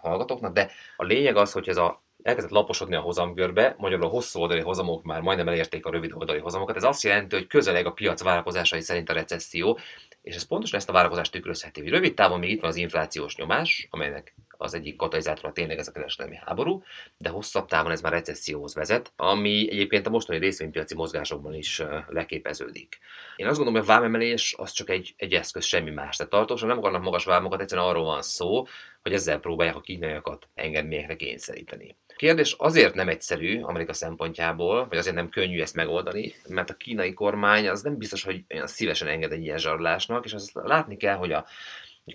hallgatóknak, 0.01 0.53
de 0.53 0.71
a 0.97 1.03
lényeg 1.03 1.35
az, 1.35 1.51
hogy 1.51 1.69
ez 1.69 1.77
a 1.77 2.03
elkezdett 2.23 2.51
laposodni 2.51 2.95
a 2.95 3.01
hozamgörbe, 3.01 3.75
magyarul 3.77 4.05
a 4.05 4.09
hosszú 4.09 4.39
oldali 4.39 4.61
hozamok 4.61 5.03
már 5.03 5.21
majdnem 5.21 5.47
elérték 5.47 5.85
a 5.85 5.91
rövid 5.91 6.11
oldali 6.13 6.39
hozamokat. 6.39 6.75
Ez 6.75 6.83
azt 6.83 7.03
jelenti, 7.03 7.35
hogy 7.35 7.47
közeleg 7.47 7.85
a 7.85 7.91
piac 7.91 8.21
várakozásai 8.21 8.81
szerint 8.81 9.09
a 9.09 9.13
recesszió, 9.13 9.79
és 10.21 10.35
ez 10.35 10.43
pontosan 10.43 10.79
ezt 10.79 10.89
a 10.89 10.93
várakozást 10.93 11.31
tükrözheti. 11.31 11.89
Rövid 11.89 12.13
távon 12.13 12.39
még 12.39 12.49
itt 12.49 12.61
van 12.61 12.69
az 12.69 12.75
inflációs 12.75 13.35
nyomás, 13.35 13.87
amelynek 13.89 14.33
az 14.61 14.73
egyik 14.73 14.95
katalizátora 14.95 15.51
tényleg 15.51 15.77
ez 15.77 15.87
a 15.87 15.91
kereskedelmi 15.91 16.39
háború, 16.45 16.83
de 17.17 17.29
hosszabb 17.29 17.67
távon 17.67 17.91
ez 17.91 18.01
már 18.01 18.11
recesszióhoz 18.11 18.75
vezet, 18.75 19.11
ami 19.15 19.67
egyébként 19.71 20.07
a 20.07 20.09
mostani 20.09 20.39
részvénypiaci 20.39 20.95
mozgásokban 20.95 21.53
is 21.53 21.83
leképeződik. 22.07 22.99
Én 23.35 23.47
azt 23.47 23.57
gondolom, 23.57 23.79
hogy 23.79 23.89
a 23.89 23.93
vámemelés 23.93 24.55
az 24.57 24.71
csak 24.71 24.89
egy, 24.89 25.13
egy 25.17 25.33
eszköz, 25.33 25.65
semmi 25.65 25.91
más. 25.91 26.15
Tehát 26.15 26.31
tartósan 26.31 26.67
nem 26.67 26.77
akarnak 26.77 27.01
magas 27.01 27.25
vámokat, 27.25 27.61
egyszerűen 27.61 27.87
arról 27.87 28.03
van 28.03 28.21
szó, 28.21 28.65
hogy 29.01 29.13
ezzel 29.13 29.39
próbálják 29.39 29.75
a 29.75 29.81
kínaiakat 29.81 30.47
engedményekre 30.55 31.15
kényszeríteni. 31.15 31.95
Kérdés 32.15 32.55
azért 32.57 32.93
nem 32.93 33.09
egyszerű 33.09 33.61
Amerika 33.61 33.93
szempontjából, 33.93 34.87
vagy 34.87 34.97
azért 34.97 35.15
nem 35.15 35.29
könnyű 35.29 35.61
ezt 35.61 35.75
megoldani, 35.75 36.33
mert 36.47 36.69
a 36.69 36.73
kínai 36.73 37.13
kormány 37.13 37.67
az 37.67 37.81
nem 37.81 37.97
biztos, 37.97 38.23
hogy 38.23 38.43
olyan 38.53 38.67
szívesen 38.67 39.07
enged 39.07 39.31
egy 39.31 39.43
ilyen 39.43 39.57
zsarolásnak, 39.57 40.25
és 40.25 40.33
azt 40.33 40.51
látni 40.53 40.97
kell, 40.97 41.15
hogy 41.15 41.31
a 41.31 41.45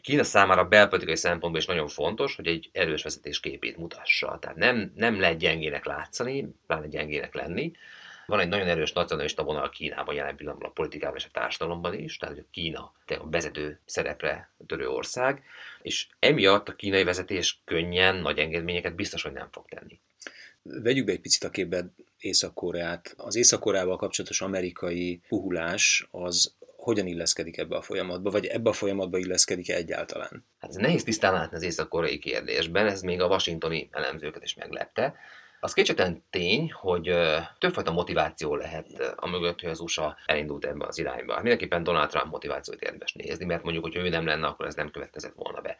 Kína 0.00 0.24
számára 0.24 0.64
belpolitikai 0.64 1.16
szempontból 1.16 1.60
is 1.60 1.66
nagyon 1.66 1.88
fontos, 1.88 2.36
hogy 2.36 2.46
egy 2.46 2.70
erős 2.72 3.02
vezetés 3.02 3.40
képét 3.40 3.76
mutassa. 3.76 4.38
Tehát 4.40 4.56
nem, 4.56 4.92
nem 4.94 5.20
lehet 5.20 5.38
gyengének 5.38 5.84
látszani, 5.84 6.54
pláne 6.66 6.86
gyengének 6.86 7.34
lenni. 7.34 7.72
Van 8.26 8.40
egy 8.40 8.48
nagyon 8.48 8.66
erős 8.66 8.92
nacionalista 8.92 9.42
vonal 9.42 9.68
Kínában 9.68 10.14
jelen 10.14 10.36
pillanatban 10.36 10.68
a 10.68 10.72
politikában 10.72 11.16
és 11.16 11.24
a 11.24 11.28
társadalomban 11.32 11.94
is, 11.94 12.16
tehát 12.16 12.34
hogy 12.34 12.44
a 12.48 12.50
Kína 12.50 12.92
a 13.06 13.28
vezető 13.30 13.80
szerepre 13.84 14.50
törő 14.66 14.88
ország, 14.88 15.42
és 15.82 16.06
emiatt 16.18 16.68
a 16.68 16.74
kínai 16.74 17.04
vezetés 17.04 17.60
könnyen 17.64 18.16
nagy 18.16 18.38
engedményeket 18.38 18.94
biztos, 18.94 19.22
hogy 19.22 19.32
nem 19.32 19.48
fog 19.50 19.68
tenni. 19.68 20.00
Vegyük 20.62 21.04
be 21.04 21.12
egy 21.12 21.20
picit 21.20 21.44
a 21.44 21.50
képbe 21.50 21.86
Észak-Koreát. 22.18 23.14
Az 23.16 23.36
Észak-Koreával 23.36 23.96
kapcsolatos 23.96 24.40
amerikai 24.40 25.20
puhulás 25.28 26.08
az 26.10 26.54
hogyan 26.84 27.06
illeszkedik 27.06 27.58
ebbe 27.58 27.76
a 27.76 27.82
folyamatba, 27.82 28.30
vagy 28.30 28.46
ebbe 28.46 28.70
a 28.70 28.72
folyamatba 28.72 29.18
illeszkedik-e 29.18 29.74
egyáltalán? 29.74 30.46
Hát 30.58 30.70
ez 30.70 30.76
nehéz 30.76 31.04
tisztán 31.04 31.32
látni 31.32 31.56
az 31.56 31.62
észak-koreai 31.62 32.18
kérdésben, 32.18 32.86
ez 32.86 33.02
még 33.02 33.20
a 33.20 33.26
washingtoni 33.26 33.88
elemzőket 33.92 34.42
is 34.42 34.54
meglepte. 34.54 35.14
Az 35.60 35.72
kétségtelen 35.72 36.24
tény, 36.30 36.72
hogy 36.72 37.14
többfajta 37.58 37.92
motiváció 37.92 38.54
lehet 38.54 39.14
a 39.16 39.28
mögött, 39.28 39.60
hogy 39.60 39.70
az 39.70 39.80
USA 39.80 40.16
elindult 40.26 40.64
ebbe 40.64 40.86
az 40.86 40.98
irányba. 40.98 41.34
Mindenképpen 41.34 41.82
Donald 41.82 42.08
Trump 42.08 42.30
motivációt 42.30 42.82
érdemes 42.82 43.12
nézni, 43.12 43.44
mert 43.44 43.62
mondjuk, 43.62 43.84
hogy 43.84 43.96
ő 43.96 44.08
nem 44.08 44.26
lenne, 44.26 44.46
akkor 44.46 44.66
ez 44.66 44.74
nem 44.74 44.90
következett 44.90 45.34
volna 45.34 45.60
be. 45.60 45.76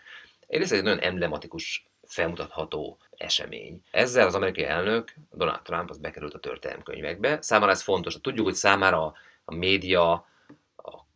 Egyrészt 0.46 0.72
egy 0.72 0.82
nagyon 0.82 1.00
emblematikus, 1.00 1.86
felmutatható 2.06 2.98
esemény. 3.16 3.82
Ezzel 3.90 4.26
az 4.26 4.34
amerikai 4.34 4.64
elnök, 4.64 5.14
Donald 5.30 5.62
Trump, 5.62 5.90
az 5.90 5.98
bekerült 5.98 6.34
a 6.34 6.38
történelemkönyvekbe. 6.38 7.38
Számára 7.40 7.70
ez 7.70 7.82
fontos. 7.82 8.20
Tudjuk, 8.20 8.46
hogy 8.46 8.54
számára 8.54 9.12
a 9.44 9.54
média, 9.54 10.26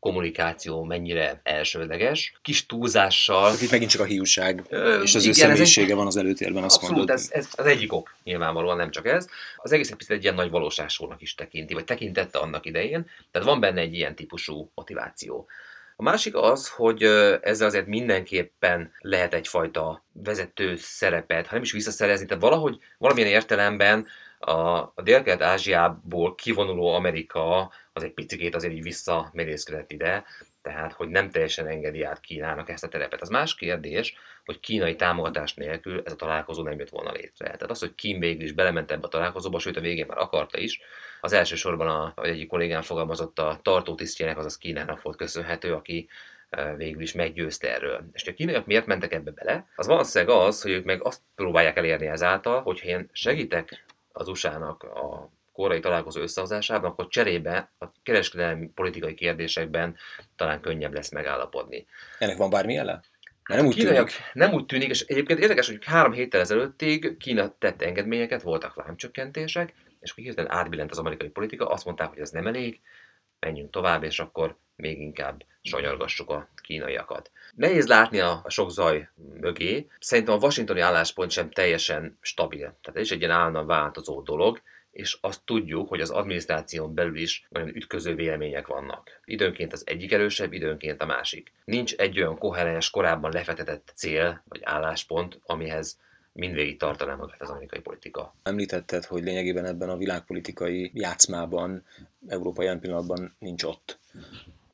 kommunikáció 0.00 0.82
mennyire 0.82 1.40
elsődleges, 1.42 2.32
kis 2.42 2.66
túlzással. 2.66 3.54
Itt 3.62 3.70
megint 3.70 3.90
csak 3.90 4.00
a 4.00 4.04
hiúság 4.04 4.64
Ö, 4.68 5.02
és 5.02 5.14
az 5.14 5.22
igen, 5.22 5.34
ő 5.34 5.38
személyisége 5.38 5.94
van 5.94 6.06
az 6.06 6.16
előtérben, 6.16 6.62
azt 6.64 6.76
abszolút, 6.76 6.96
mondod. 6.96 7.16
Ez, 7.16 7.28
ez, 7.32 7.48
az 7.56 7.66
egyik 7.66 7.92
ok, 7.92 8.14
nyilvánvalóan 8.24 8.76
nem 8.76 8.90
csak 8.90 9.06
ez. 9.06 9.26
Az 9.56 9.72
egész 9.72 9.90
egy 9.90 10.04
egy 10.08 10.22
ilyen 10.22 10.34
nagy 10.34 10.50
valóságsónak 10.50 11.22
is 11.22 11.34
tekinti, 11.34 11.74
vagy 11.74 11.84
tekintette 11.84 12.38
annak 12.38 12.66
idején, 12.66 13.06
tehát 13.30 13.48
van 13.48 13.60
benne 13.60 13.80
egy 13.80 13.94
ilyen 13.94 14.14
típusú 14.14 14.70
motiváció. 14.74 15.46
A 15.96 16.02
másik 16.02 16.36
az, 16.36 16.68
hogy 16.68 17.02
ezzel 17.42 17.66
azért 17.66 17.86
mindenképpen 17.86 18.92
lehet 19.00 19.34
egyfajta 19.34 20.04
vezető 20.12 20.76
szerepet, 20.76 21.46
ha 21.46 21.54
nem 21.54 21.62
is 21.62 21.72
visszaszerezni, 21.72 22.26
tehát 22.26 22.42
valahogy 22.42 22.78
valamilyen 22.98 23.30
értelemben 23.30 24.06
a, 24.38 24.52
a 24.78 25.02
Dél-Kelet-Ázsiából 25.02 26.34
kivonuló 26.34 26.94
Amerika 26.94 27.70
az 27.98 28.04
egy 28.04 28.12
picikét 28.12 28.54
azért 28.54 28.72
így 28.72 28.82
visszamerészkedett 28.82 29.92
ide, 29.92 30.24
tehát 30.62 30.92
hogy 30.92 31.08
nem 31.08 31.30
teljesen 31.30 31.66
engedi 31.66 32.02
át 32.02 32.20
Kínának 32.20 32.68
ezt 32.68 32.84
a 32.84 32.88
terepet. 32.88 33.20
Az 33.20 33.28
más 33.28 33.54
kérdés, 33.54 34.14
hogy 34.44 34.60
kínai 34.60 34.96
támogatás 34.96 35.54
nélkül 35.54 36.02
ez 36.04 36.12
a 36.12 36.16
találkozó 36.16 36.62
nem 36.62 36.78
jött 36.78 36.88
volna 36.88 37.12
létre. 37.12 37.44
Tehát 37.44 37.70
az, 37.70 37.78
hogy 37.78 37.94
Kín 37.94 38.18
végül 38.18 38.42
is 38.42 38.52
belement 38.52 38.90
ebbe 38.90 39.06
a 39.06 39.08
találkozóba, 39.08 39.58
sőt 39.58 39.76
a 39.76 39.80
végén 39.80 40.06
már 40.06 40.18
akarta 40.18 40.58
is, 40.58 40.80
az 41.20 41.32
elsősorban 41.32 41.88
a, 41.88 42.12
a 42.16 42.24
egyik 42.24 42.48
kollégám 42.48 42.82
fogalmazott 42.82 43.38
a 43.38 43.60
tartó 43.62 43.94
tisztjének, 43.94 44.38
azaz 44.38 44.58
Kínának 44.58 45.02
volt 45.02 45.16
köszönhető, 45.16 45.74
aki 45.74 46.08
végül 46.76 47.02
is 47.02 47.12
meggyőzte 47.12 47.74
erről. 47.74 48.08
És 48.12 48.26
a 48.26 48.34
kínaiak 48.34 48.66
miért 48.66 48.86
mentek 48.86 49.12
ebbe 49.12 49.30
bele? 49.30 49.66
Az 49.76 49.86
valószínűleg 49.86 50.36
az, 50.36 50.62
hogy 50.62 50.70
ők 50.70 50.84
meg 50.84 51.04
azt 51.04 51.22
próbálják 51.34 51.76
elérni 51.76 52.06
ezáltal, 52.06 52.62
hogyha 52.62 52.88
én 52.88 53.08
segítek 53.12 53.84
az 54.12 54.28
USA-nak 54.28 54.82
a 54.82 55.30
korai 55.62 55.80
találkozó 55.80 56.20
összehozásában, 56.20 56.90
akkor 56.90 57.08
cserébe 57.08 57.72
a 57.78 57.86
kereskedelmi 58.02 58.70
politikai 58.74 59.14
kérdésekben 59.14 59.96
talán 60.36 60.60
könnyebb 60.60 60.94
lesz 60.94 61.10
megállapodni. 61.10 61.86
Ennek 62.18 62.36
van 62.36 62.50
bármi 62.50 62.72
jele? 62.72 63.00
nem 63.48 63.66
úgy, 63.66 63.76
tűnik. 63.76 64.10
nem 64.32 64.52
úgy 64.52 64.66
tűnik, 64.66 64.88
és 64.88 65.00
egyébként 65.00 65.38
érdekes, 65.38 65.66
hogy 65.66 65.84
három 65.84 66.12
héttel 66.12 66.40
ezelőttig 66.40 67.16
Kína 67.16 67.54
tett 67.58 67.82
engedményeket, 67.82 68.42
voltak 68.42 68.74
vámcsökkentések, 68.74 69.74
és 70.00 70.10
akkor 70.10 70.24
hirtelen 70.24 70.50
átbillent 70.50 70.90
az 70.90 70.98
amerikai 70.98 71.28
politika, 71.28 71.66
azt 71.66 71.84
mondták, 71.84 72.08
hogy 72.08 72.18
ez 72.18 72.30
nem 72.30 72.46
elég, 72.46 72.80
menjünk 73.40 73.70
tovább, 73.70 74.02
és 74.02 74.20
akkor 74.20 74.56
még 74.76 75.00
inkább 75.00 75.44
sanyargassuk 75.62 76.30
a 76.30 76.48
kínaiakat. 76.62 77.30
Nehéz 77.54 77.86
látni 77.86 78.20
a, 78.20 78.40
a 78.44 78.50
sok 78.50 78.70
zaj 78.70 79.08
mögé. 79.40 79.86
Szerintem 79.98 80.34
a 80.34 80.38
washingtoni 80.38 80.80
álláspont 80.80 81.30
sem 81.30 81.50
teljesen 81.50 82.18
stabil. 82.20 82.58
Tehát 82.58 82.96
ez 82.96 83.02
is 83.02 83.10
egy 83.10 83.20
ilyen 83.20 83.30
állandóan 83.30 83.66
változó 83.66 84.22
dolog 84.22 84.60
és 84.98 85.18
azt 85.20 85.40
tudjuk, 85.44 85.88
hogy 85.88 86.00
az 86.00 86.10
adminisztráción 86.10 86.94
belül 86.94 87.16
is 87.16 87.46
nagyon 87.48 87.68
ütköző 87.68 88.14
vélemények 88.14 88.66
vannak. 88.66 89.20
Időnként 89.24 89.72
az 89.72 89.82
egyik 89.86 90.12
erősebb, 90.12 90.52
időnként 90.52 91.02
a 91.02 91.06
másik. 91.06 91.52
Nincs 91.64 91.94
egy 91.94 92.20
olyan 92.20 92.38
koherens, 92.38 92.90
korábban 92.90 93.32
lefetetett 93.32 93.92
cél 93.94 94.42
vagy 94.48 94.60
álláspont, 94.64 95.40
amihez 95.46 95.98
mindvégig 96.32 96.78
tartaná 96.78 97.14
magát 97.14 97.42
az 97.42 97.48
amerikai 97.48 97.80
politika. 97.80 98.34
Említetted, 98.42 99.04
hogy 99.04 99.22
lényegében 99.22 99.64
ebben 99.64 99.88
a 99.88 99.96
világpolitikai 99.96 100.90
játszmában 100.94 101.84
Európa 102.28 102.62
jelen 102.62 102.80
pillanatban 102.80 103.34
nincs 103.38 103.62
ott 103.62 103.98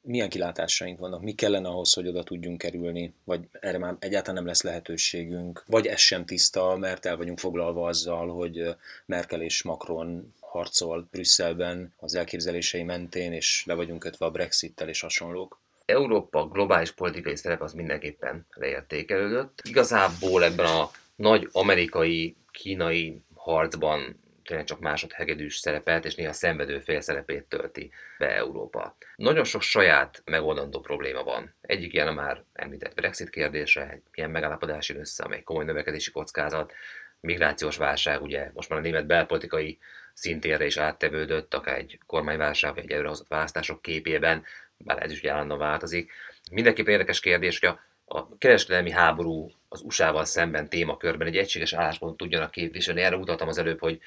milyen 0.04 0.28
kilátásaink 0.28 0.98
vannak, 0.98 1.22
mi 1.22 1.32
kellene 1.32 1.68
ahhoz, 1.68 1.92
hogy 1.92 2.08
oda 2.08 2.22
tudjunk 2.22 2.58
kerülni, 2.58 3.14
vagy 3.24 3.40
erre 3.60 3.78
már 3.78 3.96
egyáltalán 3.98 4.34
nem 4.34 4.46
lesz 4.46 4.62
lehetőségünk, 4.62 5.64
vagy 5.66 5.86
ez 5.86 6.00
sem 6.00 6.24
tiszta, 6.24 6.76
mert 6.76 7.06
el 7.06 7.16
vagyunk 7.16 7.38
foglalva 7.38 7.86
azzal, 7.86 8.28
hogy 8.28 8.76
Merkel 9.06 9.42
és 9.42 9.62
Macron 9.62 10.34
harcol 10.40 11.08
Brüsszelben 11.10 11.92
az 11.96 12.14
elképzelései 12.14 12.82
mentén, 12.82 13.32
és 13.32 13.62
le 13.66 13.74
vagyunk 13.74 13.98
kötve 13.98 14.26
a 14.26 14.30
Brexit-tel 14.30 14.88
és 14.88 15.00
hasonlók. 15.00 15.60
Európa 15.84 16.48
globális 16.48 16.90
politikai 16.90 17.36
szerep 17.36 17.62
az 17.62 17.72
mindenképpen 17.72 18.46
leértékelődött. 18.54 19.60
Igazából 19.68 20.44
ebben 20.44 20.66
a 20.66 20.90
nagy 21.16 21.48
amerikai, 21.52 22.36
kínai 22.50 23.20
harcban 23.34 24.22
tényleg 24.44 24.66
csak 24.66 24.80
másodhegedűs 24.80 25.56
szerepet, 25.56 26.04
és 26.04 26.14
néha 26.14 26.32
szenvedő 26.32 26.78
fél 26.78 27.00
szerepét 27.00 27.44
tölti 27.44 27.90
be 28.18 28.36
Európa. 28.36 28.96
Nagyon 29.16 29.44
sok 29.44 29.62
saját 29.62 30.22
megoldandó 30.24 30.80
probléma 30.80 31.22
van. 31.22 31.54
Egyik 31.60 31.92
ilyen 31.92 32.08
a 32.08 32.12
már 32.12 32.42
említett 32.52 32.94
Brexit 32.94 33.30
kérdése, 33.30 33.90
egy 33.90 34.02
ilyen 34.14 34.30
megállapodás 34.30 34.88
jön 34.88 35.00
össze, 35.00 35.24
amely 35.24 35.42
komoly 35.42 35.64
növekedési 35.64 36.10
kockázat, 36.10 36.72
migrációs 37.20 37.76
válság, 37.76 38.22
ugye 38.22 38.50
most 38.54 38.68
már 38.68 38.78
a 38.78 38.82
német 38.82 39.06
belpolitikai 39.06 39.78
szintérre 40.12 40.66
is 40.66 40.76
áttevődött, 40.76 41.54
akár 41.54 41.78
egy 41.78 41.98
kormányválság, 42.06 42.74
vagy 42.74 42.84
egy 42.84 42.90
előrehozott 42.90 43.28
választások 43.28 43.82
képében, 43.82 44.44
bár 44.76 45.02
ez 45.02 45.10
is 45.10 45.18
ugye 45.18 45.32
állandóan 45.32 45.58
változik. 45.60 46.12
Mindenképpen 46.50 46.92
érdekes 46.92 47.20
kérdés, 47.20 47.58
hogy 47.58 47.68
a, 47.68 47.80
a 48.18 48.38
kereskedelmi 48.38 48.90
háború 48.90 49.50
az 49.68 49.80
USA-val 49.80 50.24
szemben 50.24 50.68
témakörben 50.68 51.26
egy 51.26 51.36
egységes 51.36 51.72
álláspont 51.72 52.16
tudjanak 52.16 52.50
képviselni. 52.50 53.00
Erre 53.00 53.16
utaltam 53.16 53.48
az 53.48 53.58
előbb, 53.58 53.80
hogy 53.80 54.00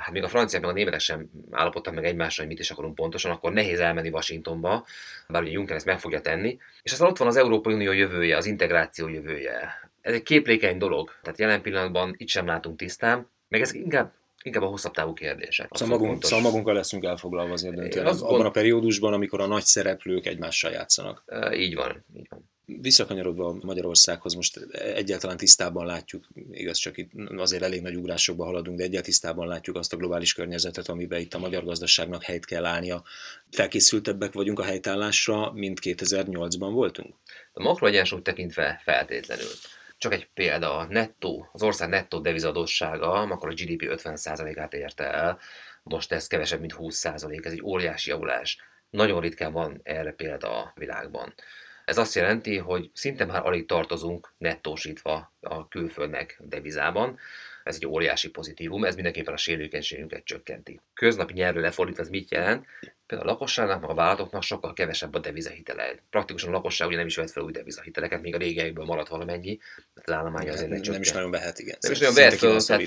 hát 0.00 0.12
még 0.12 0.22
a 0.22 0.28
franciák 0.28 0.62
meg 0.62 0.70
a 0.70 0.74
németek 0.74 1.00
sem 1.00 1.30
állapodtak 1.50 1.94
meg 1.94 2.04
egymással, 2.04 2.44
hogy 2.44 2.54
mit 2.54 2.62
is 2.62 2.70
akarunk 2.70 2.94
pontosan, 2.94 3.30
akkor 3.30 3.52
nehéz 3.52 3.80
elmenni 3.80 4.08
Washingtonba, 4.08 4.86
bár 5.28 5.42
ugye 5.42 5.50
Juncker 5.50 5.76
ezt 5.76 5.86
meg 5.86 6.00
fogja 6.00 6.20
tenni. 6.20 6.58
És 6.82 6.92
aztán 6.92 7.08
ott 7.08 7.18
van 7.18 7.28
az 7.28 7.36
Európai 7.36 7.74
Unió 7.74 7.92
jövője, 7.92 8.36
az 8.36 8.46
integráció 8.46 9.08
jövője. 9.08 9.90
Ez 10.00 10.14
egy 10.14 10.22
képlékeny 10.22 10.78
dolog, 10.78 11.10
tehát 11.22 11.38
jelen 11.38 11.62
pillanatban 11.62 12.14
itt 12.16 12.28
sem 12.28 12.46
látunk 12.46 12.78
tisztán, 12.78 13.30
meg 13.48 13.60
ezek 13.60 13.76
inkább 13.76 14.12
inkább 14.42 14.62
a 14.62 14.66
hosszabb 14.66 14.92
távú 14.92 15.12
kérdések. 15.12 15.68
Szóval, 15.72 15.98
magunk, 15.98 16.24
szóval 16.24 16.40
magunkkal 16.40 16.74
leszünk 16.74 17.04
elfoglalva 17.04 17.52
azért 17.52 17.74
döntően, 17.74 18.06
abban 18.06 18.28
gond... 18.28 18.44
a 18.44 18.50
periódusban, 18.50 19.12
amikor 19.12 19.40
a 19.40 19.46
nagy 19.46 19.64
szereplők 19.64 20.26
egymással 20.26 20.70
játszanak. 20.70 21.22
E, 21.26 21.56
így 21.56 21.74
van, 21.74 22.04
így 22.16 22.26
van. 22.30 22.52
Visszakanyarodva 22.66 23.58
Magyarországhoz, 23.62 24.34
most 24.34 24.58
egyáltalán 24.72 25.36
tisztában 25.36 25.86
látjuk, 25.86 26.28
igaz, 26.50 26.78
csak 26.78 26.96
itt 26.96 27.10
azért 27.36 27.62
elég 27.62 27.82
nagy 27.82 27.96
ugrásokba 27.96 28.44
haladunk, 28.44 28.76
de 28.76 28.82
egyáltalán 28.82 29.04
tisztában 29.04 29.46
látjuk 29.46 29.76
azt 29.76 29.92
a 29.92 29.96
globális 29.96 30.34
környezetet, 30.34 30.88
amiben 30.88 31.20
itt 31.20 31.34
a 31.34 31.38
magyar 31.38 31.64
gazdaságnak 31.64 32.22
helyt 32.22 32.44
kell 32.44 32.64
állnia. 32.64 33.02
Felkészültebbek 33.50 34.32
vagyunk 34.32 34.58
a 34.58 34.64
helytállásra, 34.64 35.52
mint 35.52 35.78
2008-ban 35.82 36.70
voltunk? 36.72 37.14
A 37.52 37.62
makroegyensúly 37.62 38.22
tekintve 38.22 38.80
feltétlenül. 38.84 39.50
Csak 39.98 40.12
egy 40.12 40.28
példa, 40.34 40.76
a 40.76 40.86
nettó, 40.86 41.48
az 41.52 41.62
ország 41.62 41.88
nettó 41.88 42.18
devizadósága, 42.18 43.12
akkor 43.12 43.48
a 43.48 43.52
GDP 43.52 43.82
50%-át 44.02 44.74
érte 44.74 45.12
el, 45.12 45.38
most 45.82 46.12
ez 46.12 46.26
kevesebb, 46.26 46.60
mint 46.60 46.74
20%, 46.78 47.44
ez 47.44 47.52
egy 47.52 47.62
óriási 47.62 48.10
javulás. 48.10 48.58
Nagyon 48.90 49.20
ritkán 49.20 49.52
van 49.52 49.80
erre 49.82 50.12
példa 50.12 50.62
a 50.62 50.72
világban. 50.74 51.34
Ez 51.84 51.98
azt 51.98 52.14
jelenti, 52.14 52.56
hogy 52.56 52.90
szinte 52.92 53.24
már 53.24 53.46
alig 53.46 53.66
tartozunk 53.66 54.32
nettósítva 54.38 55.32
a 55.40 55.68
külföldnek 55.68 56.36
devizában. 56.40 57.18
Ez 57.64 57.74
egy 57.74 57.86
óriási 57.86 58.30
pozitívum, 58.30 58.84
ez 58.84 58.94
mindenképpen 58.94 59.34
a 59.34 59.36
sérülékenységünket 59.36 60.24
csökkenti. 60.24 60.80
Köznapi 60.94 61.32
nyelvre 61.32 61.60
lefordítva 61.60 62.02
ez 62.02 62.08
mit 62.08 62.30
jelent? 62.30 62.66
Például 63.06 63.28
a 63.28 63.32
lakosságnak, 63.32 63.82
a 63.82 63.94
vállalatoknak 63.94 64.42
sokkal 64.42 64.72
kevesebb 64.72 65.14
a 65.14 65.18
devizahitele. 65.18 65.94
Praktikusan 66.10 66.48
a 66.48 66.52
lakosság 66.52 66.88
ugye 66.88 66.96
nem 66.96 67.06
is 67.06 67.16
vett 67.16 67.30
fel 67.30 67.42
új 67.42 67.52
devizahiteleket, 67.52 68.22
még 68.22 68.34
a 68.34 68.38
régiekből 68.38 68.84
maradt 68.84 69.08
valamennyi, 69.08 69.58
mert 69.94 70.08
az 70.08 70.14
állomány 70.14 70.48
azért 70.48 70.68
nem, 70.68 70.80
nem 70.80 71.00
is 71.00 71.12
nagyon 71.12 71.30
vehet, 71.30 71.58
igen. 71.58 71.76
Nem 71.80 71.92
is 71.92 71.98
nagyon 71.98 72.14
vehet, 72.14 72.66
tehát 72.66 72.86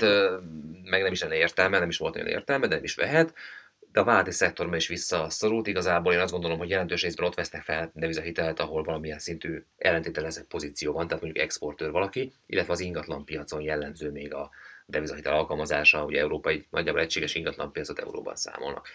meg 0.84 1.02
nem 1.02 1.12
is 1.12 1.20
lenne 1.20 1.36
értelme, 1.36 1.78
nem 1.78 1.88
is 1.88 1.98
volt 1.98 2.16
olyan 2.16 2.28
értelme, 2.28 2.66
de 2.66 2.74
nem 2.74 2.84
is 2.84 2.94
vehet 2.94 3.34
de 3.92 4.00
a 4.00 4.04
vállalati 4.04 4.30
szektorban 4.30 4.76
is 4.76 4.88
visszaszorult. 4.88 5.66
Igazából 5.66 6.12
én 6.12 6.18
azt 6.18 6.32
gondolom, 6.32 6.58
hogy 6.58 6.68
jelentős 6.68 7.02
részben 7.02 7.26
ott 7.26 7.34
vesznek 7.34 7.62
fel 7.62 7.90
devizahitelt, 7.94 8.60
ahol 8.60 8.82
valamilyen 8.82 9.18
szintű 9.18 9.64
ellentételezett 9.78 10.46
pozíció 10.46 10.92
van, 10.92 11.06
tehát 11.06 11.22
mondjuk 11.22 11.44
exportőr 11.44 11.90
valaki, 11.90 12.32
illetve 12.46 12.72
az 12.72 12.80
ingatlan 12.80 13.24
piacon 13.24 13.60
jellemző 13.60 14.10
még 14.10 14.34
a 14.34 14.50
devizahitel 14.86 15.32
alkalmazása, 15.32 16.04
ugye 16.04 16.20
európai 16.20 16.66
nagyjából 16.70 17.00
egységes 17.00 17.34
ingatlan 17.34 17.72
piacot 17.72 17.98
euróban 17.98 18.36
számolnak. 18.36 18.88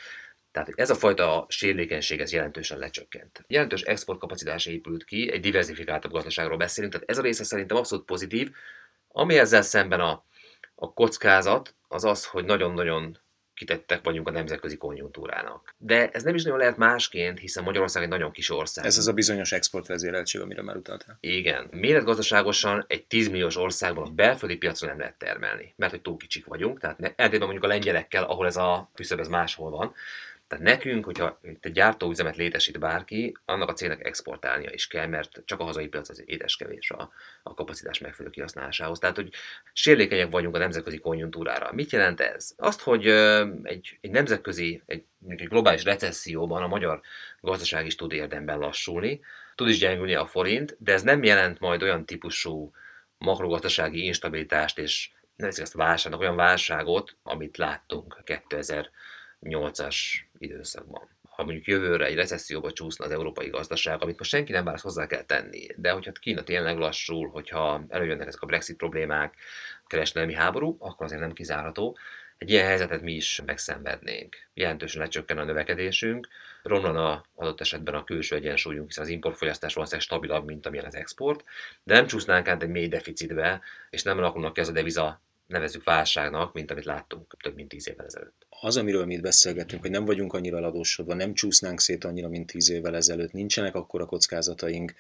Tehát 0.52 0.70
ez 0.76 0.90
a 0.90 0.96
fajta 0.96 1.46
sérülékenység 1.50 2.20
ez 2.20 2.32
jelentősen 2.32 2.78
lecsökkent. 2.78 3.44
Jelentős 3.48 3.82
exportkapacitás 3.82 4.66
épült 4.66 5.04
ki, 5.04 5.32
egy 5.32 5.42
diversifikáltabb 5.42 6.12
gazdaságról 6.12 6.58
beszélünk, 6.58 6.94
tehát 6.94 7.10
ez 7.10 7.18
a 7.18 7.22
része 7.22 7.44
szerintem 7.44 7.78
abszolút 7.78 8.06
pozitív. 8.06 8.52
Ami 9.08 9.38
ezzel 9.38 9.62
szemben 9.62 10.00
a, 10.00 10.24
a 10.76 10.94
kockázat, 10.94 11.76
az 11.88 12.04
az, 12.04 12.26
hogy 12.26 12.46
nagyon-nagyon 12.46 13.18
kitettek 13.66 14.04
vagyunk 14.04 14.28
a 14.28 14.32
nemzetközi 14.32 14.78
konjunktúrának. 14.78 15.76
De 15.78 16.10
ez 16.10 16.24
nem 16.24 16.36
is 16.36 16.44
nagyon 16.44 16.60
lehet 16.60 16.78
másként, 16.78 17.40
hiszen 17.40 17.64
Magyarország 17.64 18.04
egy 18.04 18.10
nagyon 18.10 18.32
kis 18.32 18.50
ország. 18.50 18.86
Ez 18.86 18.98
az 18.98 19.08
a 19.08 19.14
bizonyos 19.14 19.52
exportvezéreltség, 19.52 20.42
amire 20.42 20.62
már 20.62 20.76
utaltál. 20.76 21.18
Igen. 21.20 21.68
Méretgazdaságosan 21.72 22.86
egy 22.88 23.06
10 23.06 23.30
milliós 23.30 23.58
országban 23.58 24.08
a 24.08 24.10
belföldi 24.10 24.58
piacra 24.58 24.88
nem 24.88 25.00
lehet 25.00 25.18
termelni, 25.18 25.74
mert 25.76 25.92
hogy 25.92 26.02
túl 26.02 26.18
kicsik 26.18 26.46
vagyunk, 26.46 26.80
tehát 26.80 27.00
ellentétben 27.00 27.40
mondjuk 27.40 27.64
a 27.64 27.68
lengyelekkel, 27.68 28.24
ahol 28.24 28.46
ez 28.46 28.58
a 28.58 28.90
küszöb 28.94 29.20
ez 29.20 29.28
máshol 29.28 29.70
van. 29.70 29.94
Tehát 30.48 30.66
nekünk, 30.66 31.06
hogyha 31.06 31.40
egy 31.42 31.72
gyártóüzemet 31.72 32.36
létesít 32.36 32.80
bárki, 32.80 33.38
annak 33.46 33.70
a 33.70 33.74
cégnek 33.74 34.06
exportálnia 34.06 34.70
is 34.72 34.88
kell, 34.88 35.08
mert 35.08 35.42
csak 35.46 35.60
a 35.60 35.64
hazai 35.64 35.88
piac 35.88 36.10
az 36.10 36.24
édeskevés 36.26 36.92
a, 36.92 37.12
a 37.44 37.54
kapacitás 37.54 38.00
megfelelő 38.00 38.30
kihasználásához. 38.34 39.00
Tehát, 39.00 39.16
hogy 39.16 39.30
sérülékenyek 39.74 40.32
vagyunk 40.32 40.56
a 40.56 40.60
nemzetközi 40.60 40.98
konjunktúrára. 40.98 41.72
Mit 41.74 41.92
jelent 41.92 42.20
ez? 42.20 42.54
Azt, 42.58 42.82
hogy 42.82 43.08
egy, 43.64 43.98
egy 44.02 44.12
nemzetközi, 44.12 44.82
egy, 44.86 45.04
egy 45.28 45.48
globális 45.48 45.84
recesszióban 45.84 46.64
a 46.64 46.68
magyar 46.68 47.02
gazdaság 47.42 47.86
is 47.86 47.96
tud 47.96 48.12
érdemben 48.12 48.60
lassulni, 48.60 49.22
tud 49.56 49.70
is 49.70 49.78
gyengülni 49.78 50.16
a 50.16 50.26
forint, 50.26 50.76
de 50.80 50.94
ez 50.94 51.04
nem 51.04 51.24
jelent 51.24 51.60
majd 51.60 51.84
olyan 51.84 52.06
típusú 52.06 52.74
makrogazdasági 53.18 54.06
instabilitást 54.06 54.80
és 54.80 55.10
nevezik 55.36 55.64
ezt 55.64 55.74
válságnak, 55.74 56.22
olyan 56.22 56.36
válságot, 56.36 57.16
amit 57.24 57.58
láttunk 57.58 58.22
2000 58.24 58.90
8-as 59.44 59.96
időszakban. 60.44 61.10
Ha 61.30 61.44
mondjuk 61.44 61.66
jövőre 61.68 62.06
egy 62.06 62.16
recesszióba 62.16 62.72
csúszna 62.72 63.06
az 63.06 63.12
európai 63.12 63.50
gazdaság, 63.50 64.02
amit 64.02 64.18
most 64.18 64.30
senki 64.30 64.52
nem 64.52 64.64
vár, 64.64 64.80
hozzá 64.80 65.08
kell 65.08 65.24
tenni, 65.24 65.68
de 65.76 65.92
hogyha 65.92 66.12
Kína 66.12 66.44
tényleg 66.44 66.78
lassul, 66.78 67.30
hogyha 67.30 67.86
előjönnek 67.90 68.28
ezek 68.28 68.42
a 68.42 68.46
Brexit 68.46 68.78
problémák, 68.78 69.36
kereskedelmi 69.88 70.34
háború, 70.34 70.76
akkor 70.80 71.06
azért 71.06 71.22
nem 71.22 71.34
kizárható. 71.34 71.98
Egy 72.38 72.50
ilyen 72.50 72.66
helyzetet 72.66 73.02
mi 73.02 73.14
is 73.14 73.42
megszenvednénk. 73.46 74.36
Jelentősen 74.54 75.02
lecsökken 75.02 75.38
a 75.38 75.44
növekedésünk, 75.44 76.28
romlana 76.64 77.26
adott 77.36 77.62
esetben 77.62 77.94
a 77.94 78.04
külső 78.04 78.36
egyensúlyunk, 78.36 78.88
hiszen 78.88 79.04
az 79.04 79.10
importfogyasztás 79.10 79.74
valószínűleg 79.74 80.08
stabilabb, 80.08 80.46
mint 80.46 80.66
amilyen 80.66 80.86
az 80.86 80.96
export, 80.96 81.44
de 81.84 81.94
nem 81.94 82.08
csúsznánk 82.08 82.48
át 82.48 82.64
egy 82.64 82.70
mély 82.70 82.88
deficitbe, 82.88 83.62
és 83.90 84.04
nem 84.04 84.18
alakulnak 84.18 84.54
ki 84.54 84.60
ez 84.60 84.68
a 84.70 84.72
deviza 84.72 85.22
nevezük 85.54 85.84
válságnak, 85.84 86.54
mint 86.54 86.72
amit 86.72 86.86
láttunk 86.86 87.36
több 87.42 87.56
mint 87.56 87.70
tíz 87.70 87.90
évvel 87.90 88.06
ezelőtt. 88.06 88.46
Az, 88.50 88.78
amiről 88.78 89.06
mi 89.06 89.14
itt 89.14 89.22
beszélgetünk, 89.22 89.82
hogy 89.82 89.92
nem 89.92 90.06
vagyunk 90.06 90.34
annyira 90.34 90.58
eladósodva, 90.58 91.14
nem 91.14 91.34
csúsznánk 91.34 91.80
szét 91.80 92.04
annyira, 92.04 92.28
mint 92.28 92.52
tíz 92.52 92.70
évvel 92.70 92.96
ezelőtt, 92.96 93.32
nincsenek 93.32 93.76
akkora 93.76 94.06
kockázataink, 94.06 94.94